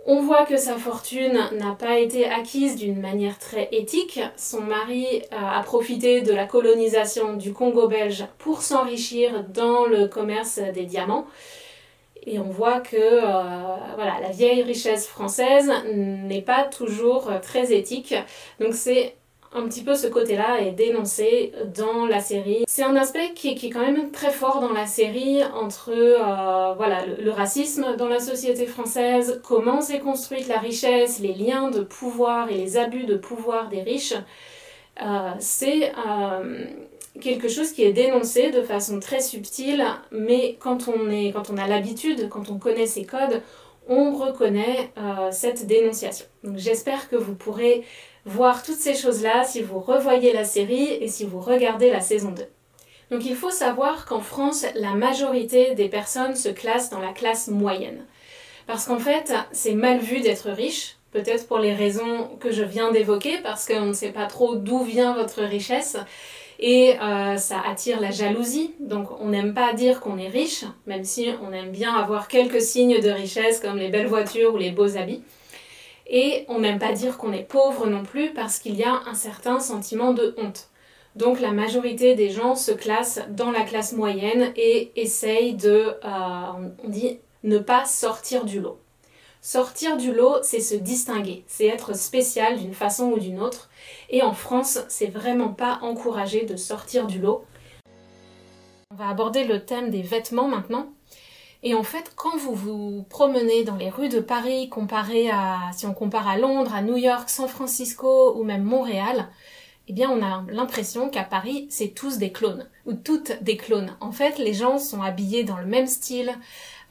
On 0.06 0.22
voit 0.22 0.46
que 0.46 0.58
sa 0.58 0.78
fortune 0.78 1.40
n'a 1.52 1.76
pas 1.78 2.00
été 2.00 2.26
acquise 2.26 2.78
d'une 2.78 3.00
manière 3.00 3.38
très 3.38 3.68
éthique. 3.72 4.22
Son 4.38 4.62
mari 4.62 5.06
euh, 5.34 5.36
a 5.38 5.62
profité 5.62 6.22
de 6.22 6.34
la 6.34 6.46
colonisation 6.46 7.34
du 7.34 7.54
Congo 7.54 7.88
belge 7.88 8.26
pour 8.38 8.62
s'enrichir 8.62 9.44
dans 9.50 9.86
le 9.86 10.08
commerce 10.08 10.60
des 10.74 10.86
diamants. 10.86 11.28
Et 12.26 12.40
on 12.40 12.50
voit 12.50 12.80
que 12.80 12.96
euh, 12.98 13.22
la 13.98 14.30
vieille 14.32 14.64
richesse 14.64 15.06
française 15.08 15.72
n'est 15.94 16.42
pas 16.42 16.64
toujours 16.64 17.32
très 17.42 17.74
éthique. 17.74 18.16
Donc 18.60 18.74
c'est 18.74 19.16
un 19.52 19.68
petit 19.68 19.84
peu 19.84 19.96
ce 19.96 20.08
côté-là 20.08 20.62
est 20.62 20.72
dénoncé 20.72 21.54
dans 21.76 22.06
la 22.06 22.20
série. 22.20 22.66
C'est 22.68 22.84
un 22.84 22.96
aspect 22.96 23.34
qui, 23.34 23.50
est 23.50 23.70
quand 23.70 23.80
même 23.80 24.12
très 24.12 24.32
fort 24.32 24.60
dans 24.60 24.72
la 24.72 24.86
série 24.86 25.44
entre 25.44 25.90
euh, 25.90 26.74
voilà, 26.76 27.06
le, 27.06 27.32
racisme 27.32 27.96
dans 27.98 28.08
la 28.08 28.20
société 28.20 28.68
française, 28.68 29.42
comment 29.44 29.82
s'est 29.82 30.00
construite 30.00 30.48
la 30.48 30.60
richesse, 30.60 31.20
les 31.20 31.34
liens 31.34 31.72
de 31.72 31.82
pouvoir 31.82 32.50
et 32.50 32.56
les 32.56 32.78
abus 32.78 33.06
de 33.06 33.16
pouvoir 33.16 33.70
des 33.70 33.82
riches. 33.82 34.14
Euh, 35.02 35.32
c'est 35.40 35.94
euh, 36.08 36.66
quelque 37.20 37.48
chose 37.48 37.72
qui 37.72 37.84
est 37.84 37.94
dénoncé 37.94 38.52
de 38.52 38.62
façon 38.62 39.00
très 39.00 39.22
subtile, 39.22 39.84
mais 40.12 40.58
quand 40.60 40.88
on, 40.88 41.10
est, 41.10 41.32
quand 41.32 41.50
on 41.50 41.58
a 41.58 41.68
l'habitude, 41.68 42.30
quand 42.30 42.50
on 42.50 42.60
connaît 42.60 42.86
ces 42.86 43.04
codes, 43.04 43.42
on 43.90 44.16
reconnaît 44.16 44.92
cette 45.32 45.68
dénonciation. 45.68 46.28
J'espère 46.56 47.10
que 47.10 47.18
vous 47.18 47.36
pourrez 47.36 47.84
voir 48.26 48.64
toutes 48.64 48.78
ces 48.78 48.94
choses-là 48.94 49.44
si 49.44 49.62
vous 49.62 49.80
revoyez 49.80 50.32
la 50.32 50.46
série 50.46 50.94
et 51.02 51.08
si 51.08 51.26
vous 51.26 51.40
regardez 51.42 51.90
la 51.90 52.00
saison 52.00 52.32
2. 52.32 52.44
Donc 53.12 53.26
il 53.26 53.36
faut 53.36 53.50
savoir 53.50 54.06
qu'en 54.06 54.22
France, 54.22 54.66
la 54.76 54.94
majorité 54.94 55.74
des 55.74 55.90
personnes 55.90 56.36
se 56.36 56.50
classent 56.50 56.92
dans 56.92 57.00
la 57.00 57.12
classe 57.12 57.48
moyenne. 57.48 58.06
Parce 58.68 58.86
qu'en 58.86 59.00
fait, 59.00 59.34
c'est 59.52 59.74
mal 59.74 59.98
vu 59.98 60.22
d'être 60.22 60.52
riche, 60.52 60.98
peut-être 61.12 61.48
pour 61.48 61.58
les 61.58 61.74
raisons 61.74 62.30
que 62.40 62.52
je 62.52 62.62
viens 62.62 62.92
d'évoquer, 62.92 63.40
parce 63.42 63.66
qu'on 63.66 63.88
ne 63.88 63.94
sait 63.94 64.12
pas 64.12 64.28
trop 64.28 64.56
d'où 64.56 64.84
vient 64.84 65.16
votre 65.16 65.42
richesse, 65.42 65.98
et 66.60 67.00
euh, 67.00 67.38
ça 67.38 67.62
attire 67.66 68.02
la 68.02 68.12
jalousie, 68.12 68.76
donc 68.82 69.08
on 69.22 69.30
n'aime 69.30 69.54
pas 69.54 69.74
dire 69.74 70.02
qu'on 70.02 70.18
est 70.18 70.28
riche, 70.28 70.66
même 70.88 71.06
si 71.06 71.30
on 71.42 71.54
aime 71.54 71.72
bien 71.72 71.94
avoir 71.96 72.28
quelques 72.28 72.62
signes 72.62 73.00
de 73.00 73.10
richesse 73.10 73.62
comme 73.62 73.78
les 73.78 73.88
belles 73.88 74.08
voitures 74.08 74.54
ou 74.54 74.58
les 74.58 74.72
beaux 74.72 74.98
habits. 74.98 75.24
Et 76.06 76.44
on 76.50 76.60
n'aime 76.60 76.80
pas 76.80 76.92
dire 76.92 77.18
qu'on 77.18 77.32
est 77.32 77.48
pauvre 77.48 77.88
non 77.88 78.04
plus 78.04 78.34
parce 78.34 78.60
qu'il 78.60 78.76
y 78.76 78.84
a 78.84 79.02
un 79.06 79.14
certain 79.14 79.62
sentiment 79.62 80.12
de 80.12 80.36
honte. 80.38 80.70
Donc 81.16 81.40
la 81.40 81.52
majorité 81.52 82.16
des 82.16 82.30
gens 82.30 82.56
se 82.56 82.72
classent 82.72 83.22
dans 83.30 83.52
la 83.52 83.62
classe 83.62 83.94
moyenne 83.94 84.52
et 84.58 84.92
essayent 84.96 85.54
de, 85.54 85.94
euh, 86.04 87.10
ne 87.44 87.58
pas 87.60 87.86
sortir 87.86 88.44
du 88.44 88.60
lot. 88.60 88.80
Sortir 89.42 89.96
du 89.96 90.14
lot, 90.14 90.44
c'est 90.44 90.60
se 90.60 90.76
distinguer, 90.76 91.46
c'est 91.48 91.68
être 91.68 91.96
spécial 91.96 92.60
d'une 92.60 92.74
façon 92.74 93.12
ou 93.12 93.20
d'une 93.20 93.40
autre. 93.40 93.70
Et 94.10 94.22
en 94.22 94.34
France, 94.34 94.80
c'est 94.90 95.08
vraiment 95.08 95.54
pas 95.54 95.80
encouragé 95.82 96.46
de 96.46 96.58
sortir 96.58 97.08
du 97.08 97.20
lot. 97.20 97.46
On 98.92 98.96
va 98.96 99.08
aborder 99.08 99.46
le 99.46 99.64
thème 99.64 99.92
des 99.92 100.02
vêtements 100.02 100.50
maintenant. 100.50 100.90
Et 101.64 101.74
en 101.74 101.84
fait, 101.84 102.12
quand 102.16 102.38
vous 102.38 102.54
vous 102.54 103.06
promenez 103.10 103.64
dans 103.64 103.78
les 103.78 103.90
rues 103.90 104.10
de 104.10 104.20
Paris, 104.20 104.68
comparé 104.68 105.30
à, 105.30 105.72
si 105.74 105.86
on 105.86 105.94
compare 105.94 106.28
à 106.28 106.38
Londres, 106.38 106.76
à 106.76 106.82
New 106.82 106.98
York, 106.98 107.30
San 107.30 107.48
Francisco 107.48 108.36
ou 108.38 108.44
même 108.44 108.64
Montréal, 108.64 109.30
eh 109.88 109.94
bien, 109.94 110.12
on 110.12 110.22
a 110.22 110.46
l'impression 110.50 111.10
qu'à 111.10 111.24
Paris, 111.24 111.66
c'est 111.70 111.96
tous 111.96 112.18
des 112.18 112.32
clones, 112.32 112.70
ou 112.86 112.94
toutes 112.94 113.42
des 113.42 113.58
clones. 113.58 113.96
En 114.02 114.12
fait, 114.12 114.38
les 114.38 114.54
gens 114.54 114.78
sont 114.78 115.02
habillés 115.02 115.44
dans 115.44 115.58
le 115.58 115.66
même 115.66 115.88
style. 115.88 116.32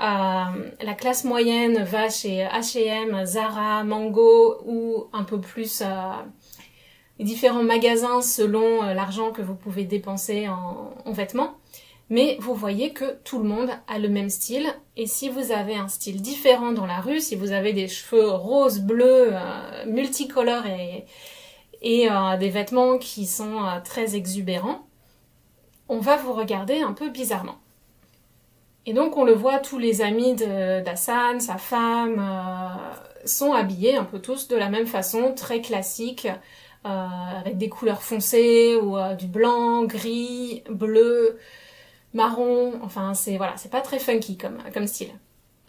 Euh, 0.01 0.71
la 0.81 0.95
classe 0.95 1.25
moyenne 1.25 1.83
va 1.83 2.09
chez 2.09 2.45
H&M, 2.45 3.25
Zara, 3.25 3.83
Mango 3.83 4.59
ou 4.65 5.07
un 5.13 5.25
peu 5.25 5.41
plus 5.41 5.83
euh, 5.85 6.13
différents 7.19 7.65
magasins 7.65 8.21
selon 8.21 8.85
euh, 8.85 8.95
l'argent 8.95 9.33
que 9.33 9.43
vous 9.43 9.57
pouvez 9.57 9.85
dépenser 9.85 10.49
en, 10.49 10.95
en 11.05 11.13
vêtements. 11.13 11.57
Mais 12.11 12.39
vous 12.41 12.55
voyez 12.55 12.93
que 12.93 13.19
tout 13.25 13.39
le 13.39 13.49
monde 13.49 13.71
a 13.89 13.99
le 13.99 14.09
même 14.09 14.31
style. 14.31 14.69
Et 14.97 15.07
si 15.07 15.29
vous 15.29 15.51
avez 15.51 15.75
un 15.75 15.89
style 15.89 16.23
différent 16.23 16.73
dans 16.73 16.87
la 16.87 17.01
rue, 17.01 17.21
si 17.21 17.35
vous 17.35 17.51
avez 17.51 17.73
des 17.73 17.89
cheveux 17.89 18.31
roses, 18.31 18.81
bleus, 18.81 19.35
multicolores 19.87 20.65
et, 20.67 21.07
des 21.83 22.49
vêtements 22.49 22.97
qui 22.97 23.27
sont 23.27 23.61
très 23.85 24.17
exubérants, 24.17 24.87
on 25.91 25.99
va 25.99 26.17
vous 26.17 26.33
regarder 26.33 26.81
un 26.81 26.95
peu 26.95 27.11
bizarrement. 27.11 27.59
Et 28.89 28.95
donc 28.95 29.19
on 29.19 29.25
le 29.25 29.35
voit, 29.35 29.59
tous 29.59 29.77
les 29.77 30.01
amis 30.01 30.35
d'Hassan, 30.35 31.41
sa 31.41 31.59
femme, 31.59 32.25
sont 33.27 33.53
habillés 33.53 33.97
un 33.97 34.05
peu 34.05 34.19
tous 34.19 34.49
de 34.49 34.57
la 34.57 34.71
même 34.71 34.87
façon, 34.87 35.35
très 35.35 35.61
classique, 35.61 36.27
avec 36.85 37.59
des 37.59 37.69
couleurs 37.69 38.03
foncées 38.03 38.77
ou 38.77 38.97
du 39.19 39.27
blanc, 39.27 39.85
gris, 39.85 40.63
bleu 40.71 41.39
marron, 42.15 42.81
enfin 42.83 43.13
c'est 43.13 43.37
voilà, 43.37 43.57
pas 43.71 43.83
très 43.83 43.99
funky 43.99 44.39
comme, 44.39 44.59
comme 44.73 44.87
style. 44.87 45.11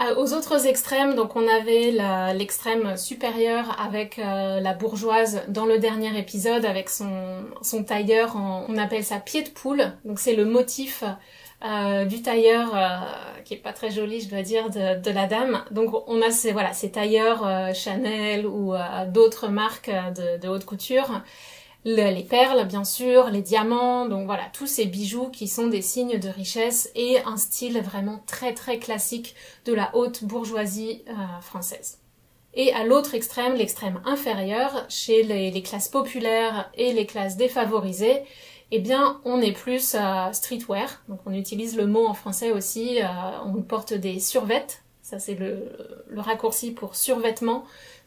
Euh, 0.01 0.15
aux 0.15 0.33
autres 0.33 0.65
extrêmes, 0.65 1.15
donc 1.15 1.35
on 1.35 1.45
avait 1.45 1.91
l'extrême 2.33 2.95
supérieur 2.95 3.77
avec 3.81 4.17
euh, 4.17 4.61
la 4.61 4.73
bourgeoise 4.73 5.41
dans 5.49 5.65
le 5.65 5.77
dernier 5.77 6.17
épisode 6.17 6.63
avec 6.63 6.89
son, 6.89 7.43
son 7.61 7.83
tailleur, 7.83 8.37
on 8.37 8.77
appelle 8.77 9.03
ça 9.03 9.19
pied 9.19 9.41
de 9.43 9.49
poule, 9.49 9.91
donc 10.05 10.19
c'est 10.19 10.35
le 10.35 10.45
motif 10.45 11.03
euh, 11.63 12.05
du 12.05 12.21
tailleur 12.21 12.71
qui 13.45 13.55
est 13.55 13.57
pas 13.57 13.73
très 13.73 13.89
joli 13.89 14.21
je 14.21 14.29
dois 14.29 14.41
dire 14.41 14.69
de, 14.69 14.99
de 15.01 15.11
la 15.11 15.27
dame. 15.27 15.63
Donc 15.71 15.93
on 16.07 16.21
a 16.21 16.31
ces, 16.31 16.51
voilà, 16.51 16.73
ces 16.73 16.91
tailleurs 16.91 17.45
Chanel 17.73 18.45
ou 18.45 18.73
d'autres 19.07 19.47
marques 19.47 19.89
de, 19.89 20.37
de 20.37 20.47
haute 20.47 20.65
couture 20.65 21.21
les 21.85 22.23
perles 22.23 22.65
bien 22.67 22.83
sûr, 22.83 23.29
les 23.29 23.41
diamants, 23.41 24.07
donc 24.07 24.25
voilà, 24.25 24.43
tous 24.53 24.67
ces 24.67 24.85
bijoux 24.85 25.29
qui 25.29 25.47
sont 25.47 25.67
des 25.67 25.81
signes 25.81 26.19
de 26.19 26.29
richesse 26.29 26.91
et 26.95 27.19
un 27.25 27.37
style 27.37 27.79
vraiment 27.81 28.21
très 28.27 28.53
très 28.53 28.79
classique 28.79 29.35
de 29.65 29.73
la 29.73 29.95
haute 29.95 30.23
bourgeoisie 30.23 31.03
euh, 31.07 31.41
française. 31.41 31.99
Et 32.55 32.73
à 32.73 32.83
l'autre 32.83 33.13
extrême, 33.13 33.55
l'extrême 33.55 34.01
inférieur, 34.05 34.85
chez 34.89 35.23
les, 35.23 35.61
classes 35.61 35.87
populaires 35.87 36.69
et 36.73 36.93
les 36.93 37.05
classes 37.05 37.37
défavorisées, 37.37 38.23
eh 38.71 38.79
bien 38.79 39.19
on 39.25 39.41
est 39.41 39.51
plus 39.51 39.95
streetwear, 40.31 41.01
donc 41.07 41.19
on 41.25 41.33
utilise 41.33 41.75
le 41.75 41.87
mot 41.87 42.05
en 42.05 42.13
français 42.13 42.51
aussi, 42.51 43.01
euh, 43.01 43.05
on 43.45 43.61
porte 43.61 43.93
des 43.93 44.19
survêtes, 44.19 44.83
ça 45.01 45.17
c'est 45.17 45.35
le, 45.35 45.71
raccourci 46.15 46.71
pour 46.71 46.95
survêtement, 46.95 47.65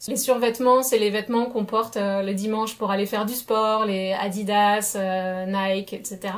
les 0.08 0.16
survêtements, 0.16 0.82
c'est 0.82 0.98
les 0.98 1.10
vêtements 1.10 1.46
qu'on 1.46 1.64
porte 1.64 1.96
euh, 1.96 2.22
le 2.22 2.34
dimanche 2.34 2.76
pour 2.76 2.90
aller 2.90 3.06
faire 3.06 3.26
du 3.26 3.34
sport, 3.34 3.86
les 3.86 4.12
Adidas, 4.12 4.94
euh, 4.96 5.46
Nike, 5.46 5.92
etc. 5.92 6.34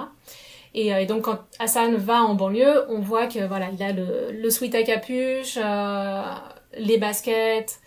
Et, 0.74 1.06
donc 1.06 1.22
quand 1.22 1.38
Hassan 1.60 1.94
va 1.94 2.22
en 2.22 2.34
banlieue, 2.34 2.84
on 2.88 2.98
voit 3.00 3.28
que 3.28 3.46
voilà, 3.46 3.68
il 3.72 3.80
a 3.82 3.92
le, 3.92 4.32
le 4.32 4.50
sweat 4.50 4.74
à 4.74 4.82
capuche, 4.82 5.56
les 6.76 6.98
baskets, 6.98 7.78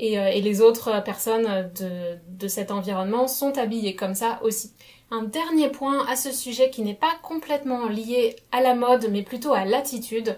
et, 0.00 0.14
et, 0.14 0.40
les 0.40 0.60
autres 0.60 1.02
personnes 1.04 1.70
de, 1.78 2.18
de 2.28 2.48
cet 2.48 2.70
environnement 2.70 3.28
sont 3.28 3.58
habillées 3.58 3.94
comme 3.94 4.14
ça 4.14 4.40
aussi. 4.42 4.72
Un 5.10 5.24
dernier 5.24 5.68
point 5.68 6.06
à 6.06 6.16
ce 6.16 6.32
sujet 6.32 6.70
qui 6.70 6.82
n'est 6.82 6.94
pas 6.94 7.12
complètement 7.22 7.88
lié 7.88 8.36
à 8.52 8.60
la 8.60 8.74
mode 8.74 9.08
mais 9.10 9.22
plutôt 9.22 9.52
à 9.52 9.64
l'attitude 9.64 10.36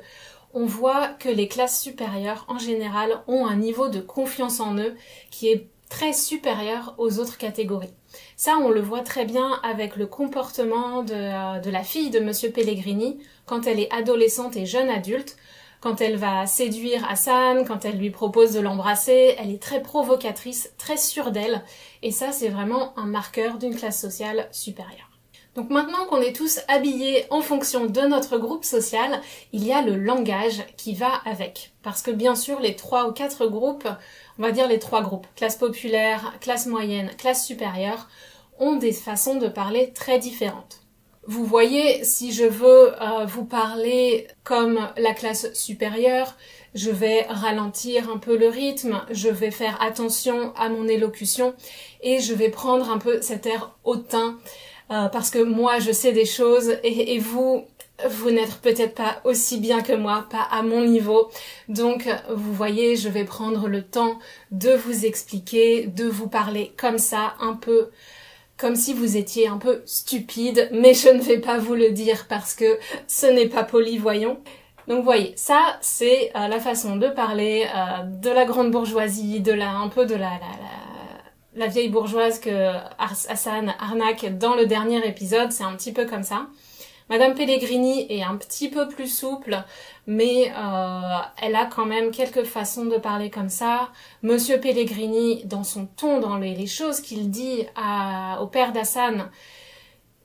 on 0.54 0.66
voit 0.66 1.09
que 1.09 1.28
les 1.28 1.49
classes 1.49 1.81
supérieures 1.81 2.45
en 2.49 2.59
général 2.59 3.23
ont 3.26 3.47
un 3.47 3.57
niveau 3.57 3.88
de 3.88 4.00
confiance 4.00 4.61
en 4.61 4.76
eux 4.76 4.95
qui 5.31 5.49
est 5.49 5.69
très 5.88 6.12
supérieur 6.12 6.95
aux 6.99 7.19
autres 7.19 7.38
catégories. 7.38 7.92
Ça, 8.37 8.57
on 8.59 8.71
le 8.71 8.81
voit 8.81 9.00
très 9.00 9.25
bien 9.25 9.61
avec 9.62 9.97
le 9.97 10.07
comportement 10.07 11.02
de, 11.02 11.14
euh, 11.14 11.71
la 11.71 11.83
fille 11.83 12.11
de 12.11 12.21
Monsieur 12.21 12.50
Pellegrini 12.50 13.19
quand 13.47 13.66
elle 13.66 13.81
est 13.81 13.92
adolescente 13.92 14.57
et 14.57 14.66
jeune 14.66 14.90
adulte. 14.90 15.37
Quand 15.83 16.01
elle 16.01 16.17
va 16.17 16.47
séduire 16.47 17.05
Hassan, 17.11 17.67
quand 17.67 17.85
elle 17.85 17.99
lui 17.99 18.11
propose 18.11 18.53
de 18.53 18.61
l'embrasser, 18.61 19.35
elle 19.37 19.51
est 19.51 19.62
très 19.62 19.83
provocatrice, 19.83 20.73
très 20.79 20.97
sûre 20.97 21.33
d'elle, 21.33 21.62
et 22.03 22.12
ça 22.12 22.31
c'est 22.31 22.49
vraiment 22.49 22.97
un 22.97 23.07
marqueur 23.07 23.59
d'une 23.59 23.75
classe 23.75 24.01
sociale 24.01 24.49
supérieure. 24.53 25.11
Donc 25.57 25.69
maintenant 25.69 26.07
qu'on 26.07 26.23
est 26.23 26.35
tous 26.35 26.61
habillés 26.69 27.27
en 27.31 27.43
fonction 27.43 27.87
de 27.87 28.01
notre 28.03 28.39
groupe 28.39 28.65
social, 28.65 29.21
il 29.53 29.67
y 29.67 29.73
a 29.73 29.83
le 29.83 29.97
langage 29.97 30.65
qui 30.77 30.95
va 30.95 31.12
avec. 31.27 31.73
Parce 31.83 32.01
que 32.01 32.11
bien 32.11 32.37
sûr, 32.37 32.61
les 32.61 32.75
trois 32.75 33.09
ou 33.09 33.12
quatre 33.12 33.47
groupes, 33.47 33.87
on 34.39 34.43
va 34.43 34.53
dire 34.53 34.69
les 34.69 34.79
trois 34.79 35.03
groupes, 35.03 35.27
classe 35.37 35.57
populaire, 35.57 36.33
classe 36.41 36.67
moyenne, 36.67 37.11
classe 37.19 37.45
supérieure, 37.45 38.09
ont 38.61 38.77
des 38.77 38.93
façons 38.93 39.35
de 39.35 39.49
parler 39.49 39.93
très 39.93 40.19
différentes. 40.19 40.82
Vous 41.25 41.45
voyez, 41.45 42.02
si 42.02 42.33
je 42.33 42.45
veux 42.45 43.00
euh, 43.00 43.25
vous 43.26 43.45
parler 43.45 44.26
comme 44.43 44.88
la 44.97 45.14
classe 45.14 45.52
supérieure, 45.55 46.37
je 46.75 46.91
vais 46.91 47.23
ralentir 47.29 48.11
un 48.11 48.19
peu 48.19 48.37
le 48.37 48.49
rythme, 48.49 49.00
je 49.11 49.29
vais 49.29 49.52
faire 49.52 49.81
attention 49.81 50.52
à 50.57 50.69
mon 50.69 50.88
élocution 50.88 51.55
et 52.00 52.19
je 52.19 52.35
vais 52.35 52.49
prendre 52.49 52.91
un 52.91 52.99
peu 52.99 53.23
cet 53.23 53.47
air 53.47 53.76
hautain 53.85 54.37
euh, 54.91 55.07
parce 55.09 55.31
que 55.31 55.38
moi 55.38 55.79
je 55.79 55.93
sais 55.93 56.11
des 56.11 56.25
choses 56.25 56.76
et, 56.83 57.21
vous, 57.21 57.67
vous 58.11 58.31
n'êtes 58.33 58.57
peut-être 58.57 58.97
pas 58.97 59.21
aussi 59.23 59.59
bien 59.59 59.81
que 59.81 59.93
moi, 59.93 60.26
pas 60.29 60.49
à 60.50 60.64
mon 60.64 60.85
niveau. 60.85 61.31
Donc 61.69 62.09
vous 62.35 62.52
voyez, 62.52 62.97
je 62.97 63.09
vais 63.09 63.25
prendre 63.25 63.69
le 63.69 63.83
temps 63.83 64.19
de 64.50 64.73
vous 64.73 65.07
expliquer, 65.07 65.87
de 65.87 66.07
vous 66.07 66.29
parler 66.29 66.73
comme 66.76 66.99
ça, 66.99 67.35
un 67.38 67.55
peu 67.55 67.91
comme 68.62 68.76
si 68.76 68.95
vous 68.95 69.16
étiez 69.16 69.49
un 69.49 69.59
peu 69.59 69.83
stupide, 69.87 70.69
mais 70.71 70.95
je 70.95 71.09
ne 71.09 71.21
vais 71.21 71.40
pas 71.40 71.59
vous 71.59 71.75
le 71.75 71.90
dire 71.90 72.26
parce 72.28 72.54
que 72.54 72.78
ce 73.09 73.26
n'est 73.26 73.49
pas 73.49 73.64
poli, 73.64 73.99
voyons. 73.99 74.38
Donc 74.87 75.02
voyez, 75.02 75.33
ça 75.35 75.78
c'est 75.81 76.31
euh, 76.37 76.47
la 76.47 76.61
façon 76.61 76.95
de 76.95 77.09
parler 77.09 77.66
euh, 77.75 78.04
de 78.04 78.31
la 78.31 78.45
grande 78.45 78.71
bourgeoisie, 78.71 79.40
de 79.40 79.52
la 79.52 79.71
un 79.71 79.88
peu 79.88 80.07
de 80.07 80.14
la, 80.14 80.31
la, 81.57 81.66
vieille 81.66 81.88
bourgeoise 81.88 82.38
que 82.38 82.71
Hassan 83.00 83.75
arnaque 83.81 84.38
dans 84.38 84.54
le 84.54 84.66
dernier 84.66 85.04
épisode, 85.09 85.50
c'est 85.50 85.64
un 85.64 85.75
petit 85.75 85.92
peu 85.92 86.04
comme 86.04 86.23
ça. 86.23 86.47
Madame 87.12 87.35
Pellegrini 87.35 88.07
est 88.09 88.23
un 88.23 88.37
petit 88.37 88.71
peu 88.71 88.88
plus 88.88 89.07
souple, 89.07 89.62
mais 90.07 90.50
euh, 90.57 91.19
elle 91.42 91.57
a 91.57 91.66
quand 91.66 91.85
même 91.85 92.11
quelques 92.11 92.45
façons 92.45 92.87
de 92.87 92.97
parler 92.97 93.28
comme 93.28 93.50
ça. 93.50 93.90
Monsieur 94.23 94.59
Pellegrini, 94.59 95.45
dans 95.45 95.62
son 95.62 95.85
ton, 95.85 96.21
dans 96.21 96.38
les, 96.38 96.66
choses 96.66 97.02
qu'il 97.02 97.28
dit 97.28 97.66
au 98.40 98.47
père 98.47 98.73
d'Hassan, 98.73 99.28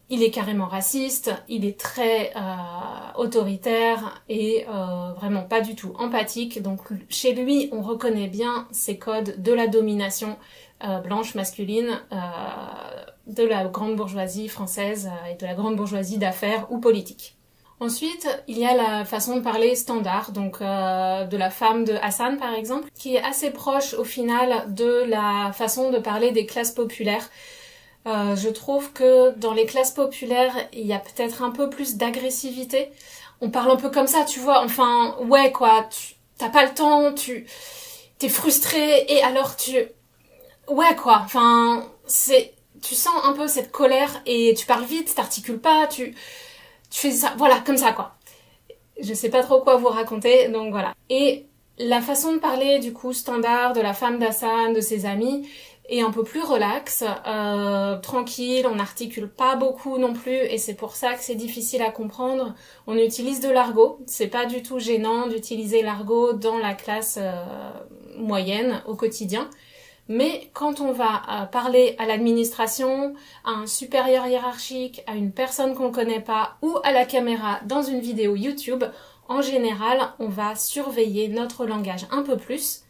il 0.10 0.24
est 0.24 0.32
carrément 0.32 0.67
raciste, 0.67 1.34
il 1.50 1.65
est 1.65 1.77
très 1.77 2.32
euh, 2.38 3.17
autoritaire 3.17 4.24
et 4.29 4.65
euh, 4.70 5.12
vraiment 5.12 5.44
pas 5.44 5.60
du 5.60 5.75
tout 5.75 5.91
empathique. 6.00 6.62
Donc 6.62 6.79
chez 7.10 7.34
lui, 7.34 7.67
on 7.74 7.82
reconnaît 7.82 8.29
bien 8.29 8.65
ces 8.72 8.98
codes 8.98 9.44
de 9.44 9.51
la 9.51 9.67
domination 9.67 10.38
blanche 11.03 11.36
masculine 11.36 12.00
de 13.27 13.43
la 13.43 13.65
grande 13.65 13.96
bourgeoisie 13.96 14.48
française 14.48 15.10
et 15.29 15.36
de 15.36 15.46
la 15.46 15.53
grande 15.53 15.75
bourgeoisie 15.75 16.17
d'affaires 16.17 16.67
ou 16.72 16.79
politique. 16.79 17.38
Ensuite, 17.79 18.27
il 18.48 18.57
y 18.57 18.65
a 18.65 18.75
la 18.75 19.05
façon 19.05 19.36
de 19.36 19.41
parler 19.41 19.75
standard, 19.75 20.31
donc 20.31 20.62
euh, 20.62 21.25
de 21.25 21.38
la 21.38 21.51
femme 21.51 21.86
de 21.86 21.93
Hassan 22.01 22.38
par 22.38 22.55
exemple, 22.55 22.89
qui 22.96 23.15
est 23.15 23.24
assez 23.24 23.51
proche 23.51 23.93
au 23.93 24.03
final 24.03 24.74
de 24.74 25.03
la 25.07 25.51
façon 25.53 25.91
de 25.91 26.00
parler 26.00 26.31
des 26.31 26.48
classes 26.48 26.72
populaires. 26.72 27.29
Euh, 28.07 28.36
je 28.36 28.50
trouve 28.50 28.93
que 28.93 29.38
dans 29.38 29.53
les 29.53 29.67
classes 29.67 29.91
populaires, 29.91 30.55
il 30.74 30.88
y 30.88 30.93
a 30.93 31.00
peut-être 31.00 31.43
un 31.43 31.51
peu 31.51 31.69
plus 31.69 31.98
d'agressivité. 31.98 32.89
On 33.41 33.51
parle 33.51 33.69
un 33.69 33.75
peu 33.75 33.91
comme 33.91 34.07
ça, 34.07 34.25
tu 34.25 34.39
vois. 34.39 34.63
Enfin, 34.63 35.15
ouais 35.27 35.51
quoi, 35.51 35.88
t'as 36.39 36.50
pas 36.50 36.65
le 36.65 36.74
temps, 36.74 37.13
tu 37.13 37.46
t'es 38.17 38.29
frustré 38.29 39.05
et 39.07 39.22
alors 39.22 39.55
tu, 39.55 39.77
ouais 40.67 40.96
quoi. 40.96 41.22
Enfin, 41.24 41.86
c'est, 42.07 42.53
tu 42.81 42.96
sens 42.96 43.13
un 43.24 43.34
peu 43.34 43.48
cette 43.48 43.72
colère 43.72 44.22
et 44.25 44.53
tu 44.55 44.65
parles 44.65 44.86
vite, 44.86 45.13
t'articules 45.15 45.60
pas, 45.60 45.88
tu 45.88 46.15
fais 46.89 47.12
ça, 47.12 47.34
voilà, 47.38 47.60
comme 47.60 47.77
ça 47.77 47.91
quoi. 47.91 48.13
Je 49.00 49.13
sais 49.13 49.29
pas 49.29 49.43
trop 49.43 49.62
quoi 49.62 49.77
vous 49.77 49.88
raconter, 49.88 50.50
donc 50.50 50.72
voilà. 50.72 50.93
Et 51.10 51.46
la 51.77 52.01
façon 52.01 52.34
de 52.34 52.39
parler 52.39 52.79
du 52.79 52.93
coup 52.93 53.13
standard 53.13 53.74
de 53.74 53.81
la 53.81 53.93
femme 53.93 54.17
d'Hassan, 54.19 54.74
de 54.74 54.81
ses 54.81 55.05
amis, 55.05 55.48
est 55.89 56.01
un 56.01 56.12
peu 56.12 56.24
plus 56.24 56.41
relax, 56.41 57.03
euh, 57.25 57.98
tranquille, 58.00 58.67
on 58.69 58.75
n'articule 58.75 59.29
pas 59.29 59.55
beaucoup 59.55 59.98
non 59.98 60.13
plus 60.13 60.36
et 60.36 60.57
c'est 60.57 60.74
pour 60.74 60.96
ça 60.96 61.13
que 61.13 61.24
c'est 61.24 61.36
difficile 61.36 61.81
à 61.81 61.91
comprendre. 61.91 62.55
On 62.88 62.98
utilise 62.98 63.39
de 63.39 63.50
l'argot, 63.50 64.00
c'est 64.05 64.27
pas 64.27 64.46
du 64.46 64.62
tout 64.62 64.79
gênant 64.79 65.28
d'utiliser 65.28 65.82
l'argot 65.82 66.34
dans 66.34 66.58
la 66.58 66.73
classe 66.73 67.17
euh, 67.21 67.43
moyenne 68.17 68.82
au 68.86 68.95
quotidien. 68.95 69.49
Mais 70.10 70.50
quand 70.54 70.80
on 70.80 70.93
va 70.93 71.22
euh, 71.30 71.46
parler 71.46 71.96
à 71.98 72.06
l'administration, 72.06 73.13
à 73.43 73.52
un 73.52 73.67
supérieur 73.67 74.26
hiérarchique, 74.28 75.04
à 75.06 75.15
une 75.15 75.32
personne 75.32 75.76
qu'on 75.76 75.89
ne 75.89 75.93
connaît 75.93 76.22
pas 76.22 76.58
ou 76.62 76.78
à 76.84 76.91
la 76.91 77.06
caméra 77.06 77.60
dans 77.65 77.82
une 77.82 78.00
vidéo 78.00 78.36
YouTube, 78.36 78.86
en 79.28 79.41
général, 79.41 80.00
on 80.20 80.30
va 80.30 80.56
surveiller 80.56 81.28
notre 81.28 81.65
langage 81.65 82.08
un 82.12 82.24
peu 82.24 82.38
plus 82.38 82.84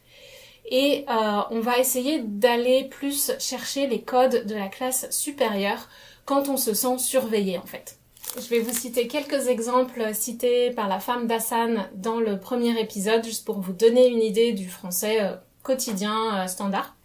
et 0.70 1.06
euh, 1.10 1.42
on 1.50 1.60
va 1.60 1.80
essayer 1.80 2.20
d'aller 2.20 2.84
plus 2.84 3.32
chercher 3.40 3.88
les 3.88 4.02
codes 4.02 4.46
de 4.46 4.54
la 4.54 4.68
classe 4.68 5.10
supérieure 5.10 5.88
quand 6.26 6.50
on 6.50 6.58
se 6.58 6.74
sent 6.74 7.00
surveillé 7.00 7.58
en 7.58 7.66
fait. 7.66 7.98
Je 8.36 8.50
vais 8.50 8.60
vous 8.60 8.74
citer 8.74 9.08
quelques 9.08 9.48
exemples 9.48 10.14
cités 10.14 10.72
par 10.72 10.90
la 10.90 11.00
femme 11.00 11.26
d'Hassan 11.26 11.90
dans 11.96 12.20
le 12.20 12.40
premier 12.40 12.80
épisode, 12.80 13.24
juste 13.24 13.46
pour 13.46 13.62
vous 13.62 13.72
donner 13.72 14.08
une 14.08 14.22
idée 14.22 14.52
du 14.52 14.70
français 14.70 15.22
euh, 15.22 15.36
quotidien 15.64 16.46
standard 16.48 16.97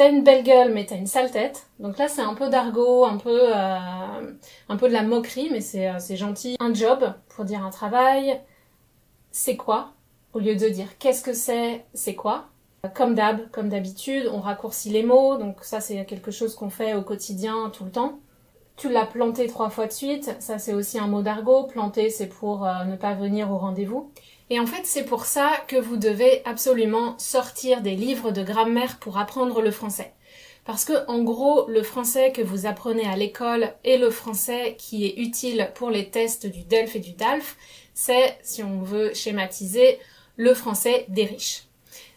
t'as 0.00 0.08
une 0.08 0.24
belle 0.24 0.44
gueule 0.44 0.72
mais 0.72 0.86
t'as 0.86 0.96
une 0.96 1.06
sale 1.06 1.30
tête. 1.30 1.66
Donc 1.78 1.98
là 1.98 2.08
c'est 2.08 2.22
un 2.22 2.32
peu 2.32 2.48
d'argot, 2.48 3.04
un 3.04 3.18
peu 3.18 3.54
euh, 3.54 4.32
un 4.70 4.76
peu 4.78 4.88
de 4.88 4.94
la 4.94 5.02
moquerie, 5.02 5.50
mais 5.52 5.60
c'est 5.60 5.88
euh, 5.88 5.98
c'est 5.98 6.16
gentil. 6.16 6.56
Un 6.58 6.72
job 6.72 7.12
pour 7.28 7.44
dire 7.44 7.62
un 7.62 7.68
travail, 7.68 8.40
c'est 9.30 9.56
quoi? 9.56 9.92
Au 10.32 10.38
lieu 10.38 10.56
de 10.56 10.68
dire 10.70 10.96
qu'est-ce 10.98 11.22
que 11.22 11.34
c'est, 11.34 11.84
c'est 11.92 12.14
quoi? 12.14 12.46
Comme 12.94 13.14
d'hab, 13.14 13.50
comme 13.50 13.68
d'habitude, 13.68 14.30
on 14.32 14.40
raccourcit 14.40 14.88
les 14.88 15.02
mots, 15.02 15.36
donc 15.36 15.64
ça 15.64 15.80
c'est 15.80 16.06
quelque 16.06 16.30
chose 16.30 16.54
qu'on 16.54 16.70
fait 16.70 16.94
au 16.94 17.02
quotidien 17.02 17.70
tout 17.70 17.84
le 17.84 17.90
temps. 17.90 18.20
Tu 18.76 18.88
l'as 18.88 19.04
planté 19.04 19.48
trois 19.48 19.68
fois 19.68 19.86
de 19.86 19.92
suite, 19.92 20.34
ça 20.38 20.58
c'est 20.58 20.72
aussi 20.72 20.98
un 20.98 21.08
mot 21.08 21.20
d'argot. 21.20 21.64
Planter 21.64 22.08
c'est 22.08 22.28
pour 22.28 22.66
euh, 22.66 22.84
ne 22.86 22.96
pas 22.96 23.12
venir 23.12 23.50
au 23.52 23.58
rendez-vous. 23.58 24.10
Et 24.50 24.58
en 24.58 24.66
fait, 24.66 24.84
c'est 24.84 25.04
pour 25.04 25.26
ça 25.26 25.52
que 25.68 25.76
vous 25.76 25.96
devez 25.96 26.42
absolument 26.44 27.16
sortir 27.18 27.82
des 27.82 27.94
livres 27.94 28.32
de 28.32 28.42
grammaire 28.42 28.98
pour 28.98 29.16
apprendre 29.16 29.62
le 29.62 29.70
français. 29.70 30.12
Parce 30.64 30.84
que, 30.84 31.06
en 31.08 31.22
gros, 31.22 31.66
le 31.68 31.82
français 31.82 32.32
que 32.32 32.42
vous 32.42 32.66
apprenez 32.66 33.06
à 33.06 33.16
l'école 33.16 33.72
et 33.84 33.96
le 33.96 34.10
français 34.10 34.74
qui 34.76 35.06
est 35.06 35.18
utile 35.18 35.70
pour 35.74 35.90
les 35.90 36.10
tests 36.10 36.46
du 36.46 36.64
DELF 36.64 36.96
et 36.96 37.00
du 37.00 37.12
DALF, 37.12 37.56
c'est, 37.94 38.38
si 38.42 38.62
on 38.62 38.82
veut 38.82 39.14
schématiser, 39.14 39.98
le 40.36 40.52
français 40.52 41.06
des 41.08 41.24
riches. 41.24 41.64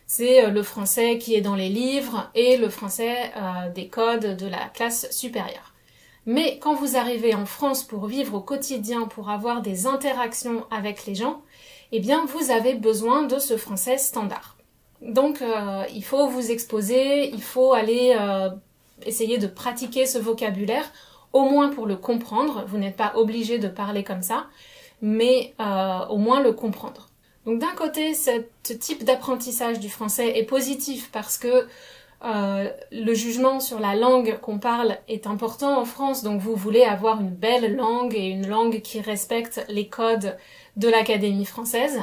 C'est 0.07 0.45
euh, 0.45 0.49
le 0.49 0.63
français 0.63 1.17
qui 1.17 1.35
est 1.35 1.41
dans 1.41 1.55
les 1.55 1.69
livres 1.69 2.29
et 2.35 2.57
le 2.57 2.69
français 2.69 3.31
euh, 3.35 3.69
des 3.69 3.87
codes 3.87 4.37
de 4.37 4.47
la 4.47 4.69
classe 4.69 5.09
supérieure. 5.11 5.73
Mais 6.25 6.57
quand 6.59 6.73
vous 6.73 6.95
arrivez 6.95 7.35
en 7.35 7.45
France 7.45 7.83
pour 7.83 8.07
vivre 8.07 8.35
au 8.35 8.39
quotidien, 8.39 9.07
pour 9.07 9.29
avoir 9.29 9.61
des 9.61 9.87
interactions 9.87 10.65
avec 10.71 11.05
les 11.05 11.15
gens, 11.15 11.41
eh 11.95 11.99
bien 11.99 12.25
vous 12.25 12.49
avez 12.49 12.73
besoin 12.73 13.21
de 13.21 13.37
ce 13.37 13.55
français 13.55 13.99
standard. 13.99 14.57
Donc 15.01 15.43
euh, 15.43 15.83
il 15.93 16.03
faut 16.03 16.27
vous 16.27 16.49
exposer, 16.49 17.29
il 17.29 17.41
faut 17.41 17.73
aller 17.73 18.17
euh, 18.19 18.49
essayer 19.05 19.37
de 19.37 19.45
pratiquer 19.45 20.07
ce 20.07 20.17
vocabulaire, 20.17 20.91
au 21.33 21.43
moins 21.43 21.69
pour 21.69 21.85
le 21.85 21.95
comprendre. 21.95 22.65
Vous 22.67 22.79
n'êtes 22.79 22.95
pas 22.95 23.13
obligé 23.15 23.59
de 23.59 23.67
parler 23.67 24.03
comme 24.03 24.23
ça, 24.23 24.47
mais 25.03 25.53
euh, 25.61 26.05
au 26.07 26.17
moins 26.17 26.41
le 26.41 26.51
comprendre. 26.51 27.09
Donc 27.45 27.59
d'un 27.59 27.75
côté, 27.75 28.15
ce 28.15 28.73
type 28.73 29.03
d'apprentissage 29.03 29.79
du 29.79 29.89
français 29.89 30.39
est 30.39 30.45
positif 30.45 31.11
parce 31.11 31.37
que 31.37 31.67
le 32.25 33.13
jugement 33.13 33.59
sur 33.59 33.81
la 33.81 33.95
langue 33.95 34.39
qu'on 34.39 34.57
parle 34.57 34.95
est 35.09 35.27
important 35.27 35.77
en 35.77 35.83
France, 35.83 36.23
donc 36.23 36.39
vous 36.39 36.55
voulez 36.55 36.83
avoir 36.83 37.19
une 37.19 37.35
belle 37.35 37.75
langue 37.75 38.15
et 38.15 38.29
une 38.29 38.47
langue 38.47 38.79
qui 38.79 39.01
respecte 39.01 39.65
les 39.67 39.89
codes 39.89 40.37
de 40.77 40.87
l'Académie 40.87 41.45
française, 41.45 42.01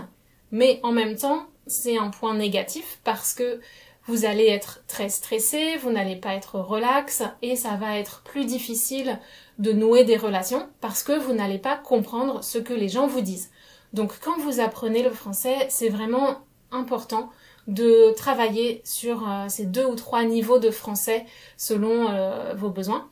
mais 0.52 0.80
en 0.83 0.92
même 0.92 1.16
temps, 1.16 1.46
c'est 1.66 1.96
un 1.96 2.11
point 2.11 2.35
négatif 2.35 3.00
parce 3.04 3.35
que 3.35 3.61
vous 4.06 4.24
allez 4.24 4.46
être 4.46 4.83
très 4.88 5.09
stressé, 5.09 5.76
vous 5.76 5.90
n'allez 5.90 6.16
pas 6.16 6.35
être 6.35 6.59
relax 6.59 7.22
et 7.42 7.54
ça 7.54 7.76
va 7.76 7.98
être 7.98 8.22
plus 8.22 8.44
difficile 8.44 9.18
de 9.59 9.72
nouer 9.72 10.04
des 10.04 10.16
relations 10.16 10.68
parce 10.80 11.02
que 11.02 11.12
vous 11.12 11.33
n'allez 11.33 11.59
pas 11.59 11.76
comprendre 11.76 12.42
ce 12.42 12.59
que 12.59 12.74
les 12.74 12.88
gens 12.88 13.06
vous 13.06 13.20
disent. 13.20 13.50
Donc 13.92 14.12
quand 14.20 14.38
vous 14.38 14.61
apprenez 14.61 15.02
le 15.02 15.11
français, 15.11 15.66
c'est 15.68 15.88
vraiment 15.88 16.38
important 16.72 17.30
de 17.66 18.12
travailler 18.16 18.80
sur 18.85 19.28
euh, 19.28 19.46
ces 19.48 19.66
deux 19.66 19.85
ou 19.85 19.94
trois 19.94 20.24
niveaux 20.24 20.59
de 20.59 20.70
français 20.70 21.26
selon 21.56 22.09
euh, 22.11 22.54
vos 22.54 22.70
besoins. 22.70 23.09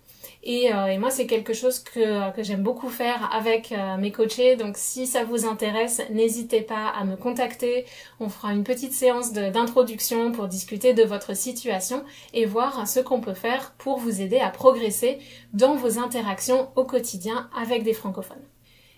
Et, 0.50 0.72
euh, 0.72 0.86
et 0.86 0.96
moi, 0.96 1.10
c'est 1.10 1.26
quelque 1.26 1.52
chose 1.52 1.78
que, 1.78 2.34
que 2.34 2.42
j'aime 2.42 2.62
beaucoup 2.62 2.88
faire 2.88 3.28
avec 3.34 3.70
euh, 3.70 3.98
mes 3.98 4.10
coachés. 4.10 4.56
Donc, 4.56 4.78
si 4.78 5.06
ça 5.06 5.22
vous 5.22 5.44
intéresse, 5.44 6.00
n'hésitez 6.08 6.62
pas 6.62 6.88
à 6.88 7.04
me 7.04 7.16
contacter. 7.16 7.84
On 8.18 8.30
fera 8.30 8.54
une 8.54 8.64
petite 8.64 8.94
séance 8.94 9.34
d'introduction 9.34 10.32
pour 10.32 10.48
discuter 10.48 10.94
de 10.94 11.02
votre 11.02 11.36
situation 11.36 12.02
et 12.32 12.46
voir 12.46 12.88
ce 12.88 12.98
qu'on 12.98 13.20
peut 13.20 13.34
faire 13.34 13.74
pour 13.76 13.98
vous 13.98 14.22
aider 14.22 14.38
à 14.38 14.48
progresser 14.48 15.18
dans 15.52 15.74
vos 15.74 15.98
interactions 15.98 16.70
au 16.76 16.84
quotidien 16.84 17.50
avec 17.54 17.82
des 17.82 17.92
francophones. 17.92 18.38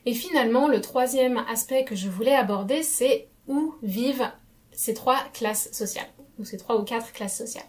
Et 0.06 0.14
finalement, 0.14 0.68
le 0.68 0.80
troisième 0.80 1.38
aspect 1.52 1.82
que 1.82 1.96
je 1.96 2.08
voulais 2.08 2.36
aborder, 2.36 2.84
c'est 2.84 3.26
où 3.48 3.74
vivent 3.82 4.30
ces 4.70 4.94
trois 4.94 5.18
classes 5.34 5.72
sociales, 5.72 6.10
ou 6.38 6.44
ces 6.44 6.58
trois 6.58 6.78
ou 6.78 6.84
quatre 6.84 7.12
classes 7.12 7.38
sociales. 7.38 7.64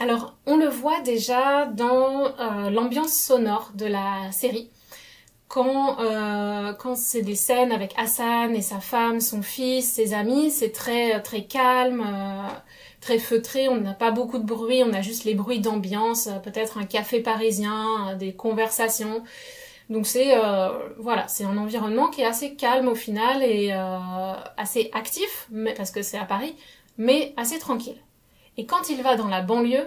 Alors, 0.00 0.34
on 0.46 0.56
le 0.56 0.68
voit 0.68 1.00
déjà 1.02 1.66
dans 1.66 2.26
euh, 2.26 2.70
l'ambiance 2.70 3.14
sonore 3.14 3.72
de 3.74 3.86
la 3.86 4.32
série. 4.32 4.70
Quand, 5.48 6.00
euh, 6.00 6.72
quand 6.74 6.96
c'est 6.96 7.22
des 7.22 7.36
scènes 7.36 7.70
avec 7.70 7.94
Hassan 7.96 8.54
et 8.56 8.62
sa 8.62 8.80
femme, 8.80 9.20
son 9.20 9.40
fils, 9.42 9.92
ses 9.92 10.12
amis, 10.12 10.50
c'est 10.50 10.72
très 10.72 11.22
très 11.22 11.44
calme, 11.44 12.02
euh, 12.04 12.48
très 13.00 13.18
feutré. 13.18 13.68
On 13.68 13.76
n'a 13.76 13.94
pas 13.94 14.10
beaucoup 14.10 14.38
de 14.38 14.44
bruit, 14.44 14.82
on 14.84 14.92
a 14.92 15.00
juste 15.00 15.24
les 15.24 15.34
bruits 15.34 15.60
d'ambiance, 15.60 16.28
peut-être 16.42 16.78
un 16.78 16.84
café 16.86 17.20
parisien, 17.20 18.16
des 18.16 18.34
conversations. 18.34 19.22
Donc 19.90 20.06
c'est 20.06 20.34
voilà, 20.98 21.28
c'est 21.28 21.44
un 21.44 21.56
environnement 21.58 22.08
qui 22.10 22.22
est 22.22 22.26
assez 22.26 22.56
calme 22.56 22.88
au 22.88 22.94
final 22.94 23.42
et 23.42 23.70
assez 24.56 24.90
actif, 24.92 25.46
mais, 25.50 25.74
parce 25.74 25.90
que 25.90 26.02
c'est 26.02 26.18
à 26.18 26.24
Paris, 26.24 26.56
mais 26.98 27.34
assez 27.36 27.58
tranquille. 27.58 28.03
Et 28.56 28.66
quand 28.66 28.88
il 28.88 29.02
va 29.02 29.16
dans 29.16 29.28
la 29.28 29.42
banlieue, 29.42 29.86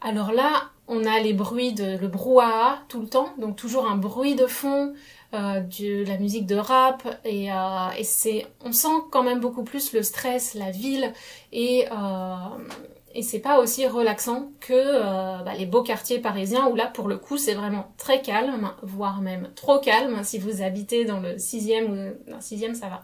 alors 0.00 0.32
là, 0.32 0.70
on 0.88 1.04
a 1.04 1.20
les 1.20 1.32
bruits 1.32 1.72
de 1.72 1.96
le 1.96 2.08
brouhaha 2.08 2.82
tout 2.88 3.00
le 3.00 3.08
temps, 3.08 3.32
donc 3.38 3.56
toujours 3.56 3.86
un 3.86 3.96
bruit 3.96 4.34
de 4.34 4.46
fond, 4.46 4.94
euh, 5.34 5.60
de 5.60 6.04
la 6.04 6.18
musique 6.18 6.46
de 6.46 6.56
rap. 6.56 7.02
Et, 7.24 7.52
euh, 7.52 7.56
et 7.96 8.04
c'est, 8.04 8.46
on 8.64 8.72
sent 8.72 8.88
quand 9.10 9.22
même 9.22 9.40
beaucoup 9.40 9.62
plus 9.62 9.92
le 9.92 10.02
stress, 10.02 10.54
la 10.54 10.70
ville. 10.70 11.12
Et 11.52 11.86
euh, 11.90 12.34
et 13.14 13.22
c'est 13.22 13.38
pas 13.38 13.58
aussi 13.58 13.86
relaxant 13.86 14.50
que 14.60 14.72
euh, 14.72 15.42
bah, 15.44 15.54
les 15.56 15.66
beaux 15.66 15.82
quartiers 15.82 16.18
parisiens 16.18 16.68
où 16.68 16.74
là 16.74 16.86
pour 16.86 17.08
le 17.08 17.18
coup 17.18 17.36
c'est 17.36 17.54
vraiment 17.54 17.92
très 17.98 18.22
calme, 18.22 18.72
voire 18.82 19.20
même 19.20 19.50
trop 19.54 19.78
calme 19.78 20.22
si 20.24 20.38
vous 20.38 20.62
habitez 20.62 21.04
dans 21.04 21.20
le 21.20 21.36
6e 21.36 21.84
ou 21.84 21.94
non 22.30 22.38
6e 22.38 22.74
ça 22.74 22.88
va. 22.88 23.02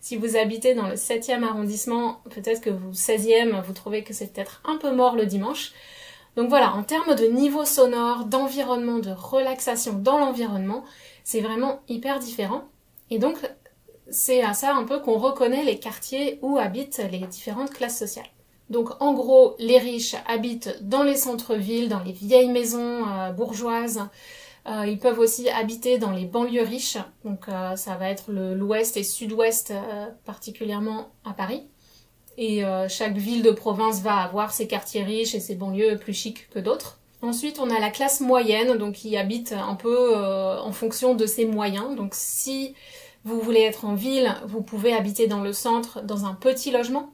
Si 0.00 0.16
vous 0.16 0.36
habitez 0.36 0.74
dans 0.74 0.88
le 0.88 0.94
7e 0.94 1.42
arrondissement, 1.42 2.20
peut-être 2.30 2.62
que 2.62 2.70
vous 2.70 2.92
16e, 2.92 3.62
vous 3.62 3.72
trouvez 3.72 4.02
que 4.02 4.14
c'est 4.14 4.32
peut-être 4.32 4.62
un 4.64 4.76
peu 4.76 4.92
mort 4.92 5.14
le 5.14 5.26
dimanche. 5.26 5.72
Donc 6.36 6.48
voilà, 6.48 6.74
en 6.74 6.82
termes 6.82 7.14
de 7.14 7.26
niveau 7.26 7.64
sonore, 7.64 8.24
d'environnement, 8.24 8.98
de 8.98 9.10
relaxation 9.10 9.92
dans 9.92 10.18
l'environnement, 10.18 10.84
c'est 11.24 11.40
vraiment 11.40 11.80
hyper 11.88 12.18
différent. 12.18 12.64
Et 13.10 13.18
donc, 13.18 13.36
c'est 14.10 14.42
à 14.42 14.54
ça 14.54 14.74
un 14.74 14.84
peu 14.84 15.00
qu'on 15.00 15.18
reconnaît 15.18 15.64
les 15.64 15.78
quartiers 15.78 16.38
où 16.42 16.56
habitent 16.56 17.02
les 17.10 17.18
différentes 17.26 17.70
classes 17.70 17.98
sociales. 17.98 18.30
Donc 18.70 18.90
en 19.00 19.12
gros, 19.12 19.56
les 19.58 19.78
riches 19.78 20.14
habitent 20.26 20.78
dans 20.80 21.02
les 21.02 21.16
centres-villes, 21.16 21.88
dans 21.88 22.02
les 22.02 22.12
vieilles 22.12 22.48
maisons 22.48 23.04
euh, 23.06 23.32
bourgeoises. 23.32 24.04
Euh, 24.68 24.86
ils 24.86 24.98
peuvent 24.98 25.18
aussi 25.18 25.48
habiter 25.50 25.98
dans 25.98 26.12
les 26.12 26.24
banlieues 26.24 26.62
riches, 26.62 26.98
donc 27.24 27.48
euh, 27.48 27.74
ça 27.76 27.96
va 27.96 28.08
être 28.08 28.30
l'ouest 28.30 28.96
et 28.96 29.02
sud-ouest 29.02 29.72
particulièrement 30.24 31.08
à 31.24 31.32
Paris. 31.32 31.64
Et 32.38 32.62
chaque 32.88 33.18
ville 33.18 33.42
de 33.42 33.50
province 33.50 34.00
va 34.00 34.16
avoir 34.16 34.52
ses 34.52 34.66
quartiers 34.66 35.02
riches 35.02 35.34
et 35.34 35.40
ses 35.40 35.56
banlieues 35.56 35.98
plus 35.98 36.14
chics 36.14 36.48
que 36.48 36.58
d'autres. 36.58 36.98
Ensuite, 37.20 37.58
on 37.58 37.68
a 37.68 37.78
la 37.78 37.90
classe 37.90 38.20
moyenne, 38.20 38.78
donc 38.78 38.94
qui 38.94 39.18
habite 39.18 39.52
un 39.52 39.74
peu 39.74 40.16
en 40.16 40.72
fonction 40.72 41.14
de 41.14 41.26
ses 41.26 41.44
moyens. 41.44 41.96
Donc 41.96 42.12
si 42.14 42.74
vous 43.24 43.40
voulez 43.40 43.60
être 43.60 43.84
en 43.84 43.94
ville, 43.94 44.34
vous 44.46 44.62
pouvez 44.62 44.94
habiter 44.94 45.26
dans 45.26 45.42
le 45.42 45.52
centre 45.52 46.00
dans 46.02 46.24
un 46.24 46.32
petit 46.32 46.70
logement. 46.70 47.12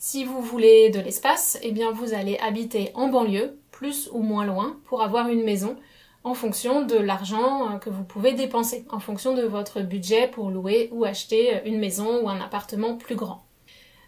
Si 0.00 0.24
vous 0.24 0.40
voulez 0.40 0.90
de 0.90 1.00
l'espace, 1.00 1.58
eh 1.60 1.72
bien 1.72 1.90
vous 1.90 2.14
allez 2.14 2.38
habiter 2.38 2.92
en 2.94 3.08
banlieue, 3.08 3.58
plus 3.72 4.08
ou 4.12 4.20
moins 4.20 4.46
loin, 4.46 4.78
pour 4.84 5.02
avoir 5.02 5.28
une 5.28 5.42
maison 5.42 5.76
en 6.22 6.34
fonction 6.34 6.86
de 6.86 6.94
l'argent 6.94 7.68
euh, 7.68 7.78
que 7.78 7.90
vous 7.90 8.04
pouvez 8.04 8.32
dépenser, 8.32 8.84
en 8.90 9.00
fonction 9.00 9.34
de 9.34 9.42
votre 9.42 9.80
budget 9.80 10.28
pour 10.28 10.50
louer 10.50 10.88
ou 10.92 11.04
acheter 11.04 11.60
une 11.64 11.80
maison 11.80 12.22
ou 12.22 12.28
un 12.28 12.40
appartement 12.40 12.96
plus 12.96 13.16
grand. 13.16 13.44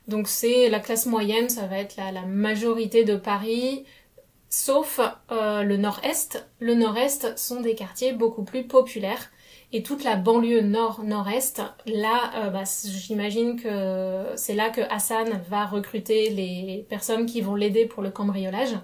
Donc 0.07 0.29
c'est 0.29 0.69
la 0.69 0.79
classe 0.79 1.07
moyenne, 1.07 1.49
ça 1.49 1.67
va 1.67 1.79
être 1.79 1.97
la, 1.97 2.23
majorité 2.23 3.03
de 3.03 3.17
Paris, 3.17 3.85
sauf 4.49 5.01
euh, 5.33 5.65
le 5.65 5.77
nord-est. 5.77 6.47
Le 6.61 6.75
nord-est 6.75 7.37
sont 7.37 7.63
des 7.63 7.75
quartiers 7.75 8.13
beaucoup 8.13 8.45
plus 8.45 8.63
populaires. 8.63 9.31
Et 9.73 9.83
toute 9.83 10.03
la 10.03 10.17
banlieue 10.17 10.63
nord-nord-est, 10.63 11.63
là, 11.87 12.33
euh, 12.37 12.51
bah, 12.51 12.65
j'imagine 12.85 13.61
que 13.61 14.25
c'est 14.35 14.55
là 14.55 14.71
que 14.71 14.81
Hassan 14.81 15.41
va 15.49 15.67
recruter 15.67 16.31
les 16.31 16.85
personnes 16.89 17.27
qui 17.27 17.41
vont 17.41 17.55
l'aider 17.55 17.87
pour 17.87 18.03
le 18.03 18.11
cambriolage. 18.11 18.77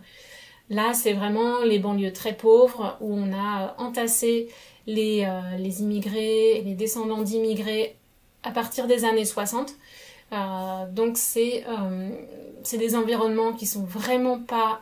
Là, 0.71 0.95
c'est 0.95 1.13
vraiment 1.13 1.61
les 1.63 1.79
banlieues 1.79 2.13
très 2.13 2.37
pauvres 2.37 2.97
où 3.01 3.15
on 3.15 3.33
a 3.33 3.75
entassé 3.79 4.49
les, 4.87 5.25
euh, 5.25 5.57
les 5.59 5.83
immigrés 5.83 6.63
les 6.65 6.75
descendants 6.75 7.23
d'immigrés 7.23 7.97
à 8.43 8.51
partir 8.51 8.87
des 8.87 9.05
années 9.05 9.25
60. 9.25 9.75
Euh, 10.33 10.37
donc 10.91 11.19
euh, 11.37 12.11
c'est 12.63 12.79
des 12.79 12.97
environnements 12.97 13.53
qui 13.53 13.67
sont 13.67 13.85
vraiment 13.85 14.41
pas 14.41 14.81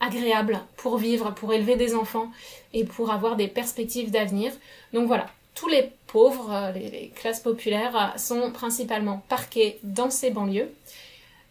agréables 0.00 0.60
pour 0.76 0.98
vivre, 0.98 1.32
pour 1.32 1.52
élever 1.54 1.76
des 1.76 1.94
enfants 1.94 2.30
et 2.72 2.84
pour 2.84 3.10
avoir 3.10 3.36
des 3.36 3.48
perspectives 3.48 4.10
d'avenir. 4.10 4.52
Donc 4.92 5.06
voilà, 5.06 5.26
tous 5.54 5.68
les 5.68 5.92
pauvres, 6.06 6.52
euh, 6.52 6.72
les, 6.72 7.12
classes 7.14 7.40
populaires 7.40 8.14
sont 8.16 8.50
principalement 8.52 9.22
parqués 9.28 9.78
dans 9.82 10.10
ces 10.10 10.30
banlieues. 10.30 10.70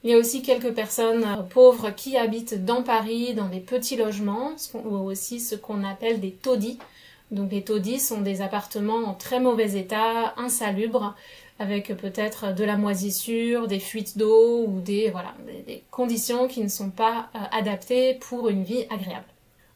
Il 0.04 0.10
y 0.10 0.14
a 0.14 0.18
aussi 0.18 0.42
quelques 0.42 0.74
personnes 0.74 1.46
pauvres 1.52 1.92
qui 1.92 2.18
habitent 2.18 2.66
dans 2.66 2.82
Paris, 2.82 3.36
dans 3.36 3.48
des 3.48 3.60
petits 3.60 3.96
logements, 3.96 4.54
ou 4.74 4.96
aussi 4.96 5.40
ce 5.40 5.54
qu'on 5.54 5.84
appelle 5.84 6.20
des 6.20 6.32
taudis. 6.32 6.80
Donc 7.30 7.52
les 7.52 7.64
taudis 7.64 8.00
sont 8.00 8.22
des 8.22 8.42
appartements 8.42 9.06
en 9.06 9.14
très 9.14 9.40
mauvais 9.40 9.78
état, 9.78 10.34
insalubres, 10.38 11.16
avec 11.60 11.96
peut-être 11.96 12.56
de 12.56 12.64
la 12.64 12.76
moisissure, 12.76 13.68
des 13.68 13.80
fuites 13.80 14.18
d'eau 14.18 14.66
ou 14.66 14.82
des, 14.82 15.12
voilà, 15.12 15.36
des, 15.68 15.84
conditions 15.92 16.48
qui 16.48 16.64
ne 16.64 16.68
sont 16.68 16.90
pas 16.90 17.30
euh, 17.36 17.40
adaptées 17.52 18.16
pour 18.16 18.50
une 18.50 18.64
vie 18.64 18.86
agréable. 18.90 19.31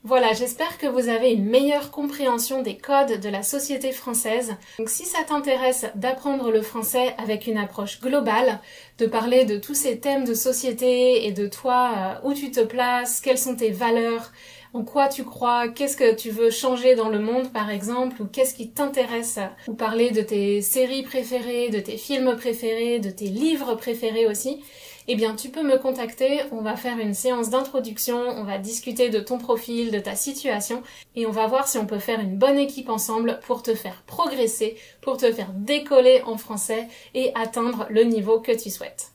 Voilà, 0.07 0.33
j'espère 0.33 0.77
que 0.77 0.85
vous 0.85 1.09
avez 1.09 1.31
une 1.31 1.45
meilleure 1.45 1.89
compréhension 1.89 2.61
des 2.61 2.77
codes 2.77 3.19
de 3.19 3.27
la 3.27 3.41
société 3.41 3.91
française. 3.91 4.53
Donc 4.77 4.87
si 4.87 5.03
ça 5.03 5.23
t'intéresse 5.27 5.87
d'apprendre 5.95 6.51
le 6.51 6.61
français 6.61 7.15
avec 7.17 7.47
une 7.47 7.57
approche 7.57 7.99
globale, 7.99 8.59
de 8.99 9.07
parler 9.07 9.45
de 9.45 9.57
tous 9.57 9.73
ces 9.73 9.99
thèmes 9.99 10.23
de 10.23 10.35
société 10.35 11.25
et 11.25 11.31
de 11.31 11.47
toi, 11.47 12.19
euh, 12.23 12.29
où 12.29 12.35
tu 12.35 12.51
te 12.51 12.59
places, 12.59 13.19
quelles 13.19 13.39
sont 13.39 13.55
tes 13.55 13.71
valeurs, 13.71 14.31
en 14.75 14.83
quoi 14.83 15.07
tu 15.07 15.23
crois, 15.23 15.69
qu'est-ce 15.69 15.97
que 15.97 16.13
tu 16.13 16.29
veux 16.29 16.51
changer 16.51 16.93
dans 16.93 17.09
le 17.09 17.17
monde 17.17 17.51
par 17.51 17.71
exemple, 17.71 18.21
ou 18.21 18.25
qu'est-ce 18.25 18.53
qui 18.53 18.69
t'intéresse, 18.69 19.39
ou 19.67 19.73
parler 19.73 20.11
de 20.11 20.21
tes 20.21 20.61
séries 20.61 21.01
préférées, 21.01 21.69
de 21.69 21.79
tes 21.79 21.97
films 21.97 22.35
préférés, 22.35 22.99
de 22.99 23.09
tes 23.09 23.29
livres 23.29 23.73
préférés 23.73 24.27
aussi, 24.27 24.61
eh 25.07 25.15
bien 25.15 25.35
tu 25.35 25.49
peux 25.49 25.63
me 25.63 25.77
contacter, 25.77 26.41
on 26.51 26.61
va 26.61 26.75
faire 26.75 26.99
une 26.99 27.13
séance 27.13 27.49
d'introduction, 27.49 28.17
on 28.17 28.43
va 28.43 28.57
discuter 28.57 29.09
de 29.09 29.19
ton 29.19 29.37
profil, 29.37 29.91
de 29.91 29.99
ta 29.99 30.15
situation, 30.15 30.81
et 31.15 31.25
on 31.25 31.31
va 31.31 31.47
voir 31.47 31.67
si 31.67 31.77
on 31.77 31.85
peut 31.85 31.99
faire 31.99 32.19
une 32.19 32.37
bonne 32.37 32.57
équipe 32.57 32.89
ensemble 32.89 33.39
pour 33.45 33.63
te 33.63 33.75
faire 33.75 34.03
progresser, 34.05 34.77
pour 35.01 35.17
te 35.17 35.31
faire 35.31 35.51
décoller 35.53 36.21
en 36.25 36.37
français 36.37 36.87
et 37.13 37.31
atteindre 37.35 37.87
le 37.89 38.03
niveau 38.03 38.39
que 38.39 38.51
tu 38.51 38.69
souhaites. 38.69 39.11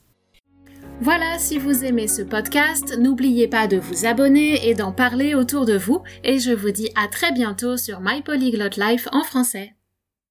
Voilà, 1.01 1.39
si 1.39 1.57
vous 1.57 1.83
aimez 1.83 2.07
ce 2.07 2.21
podcast, 2.21 2.95
n'oubliez 2.99 3.47
pas 3.47 3.67
de 3.67 3.77
vous 3.77 4.05
abonner 4.05 4.69
et 4.69 4.75
d'en 4.75 4.91
parler 4.91 5.33
autour 5.33 5.65
de 5.65 5.75
vous, 5.75 6.03
et 6.23 6.37
je 6.37 6.51
vous 6.51 6.71
dis 6.71 6.91
à 6.95 7.07
très 7.07 7.31
bientôt 7.31 7.75
sur 7.75 8.01
My 8.01 8.21
Polyglot 8.21 8.77
Life 8.77 9.07
en 9.11 9.23
français. 9.23 9.73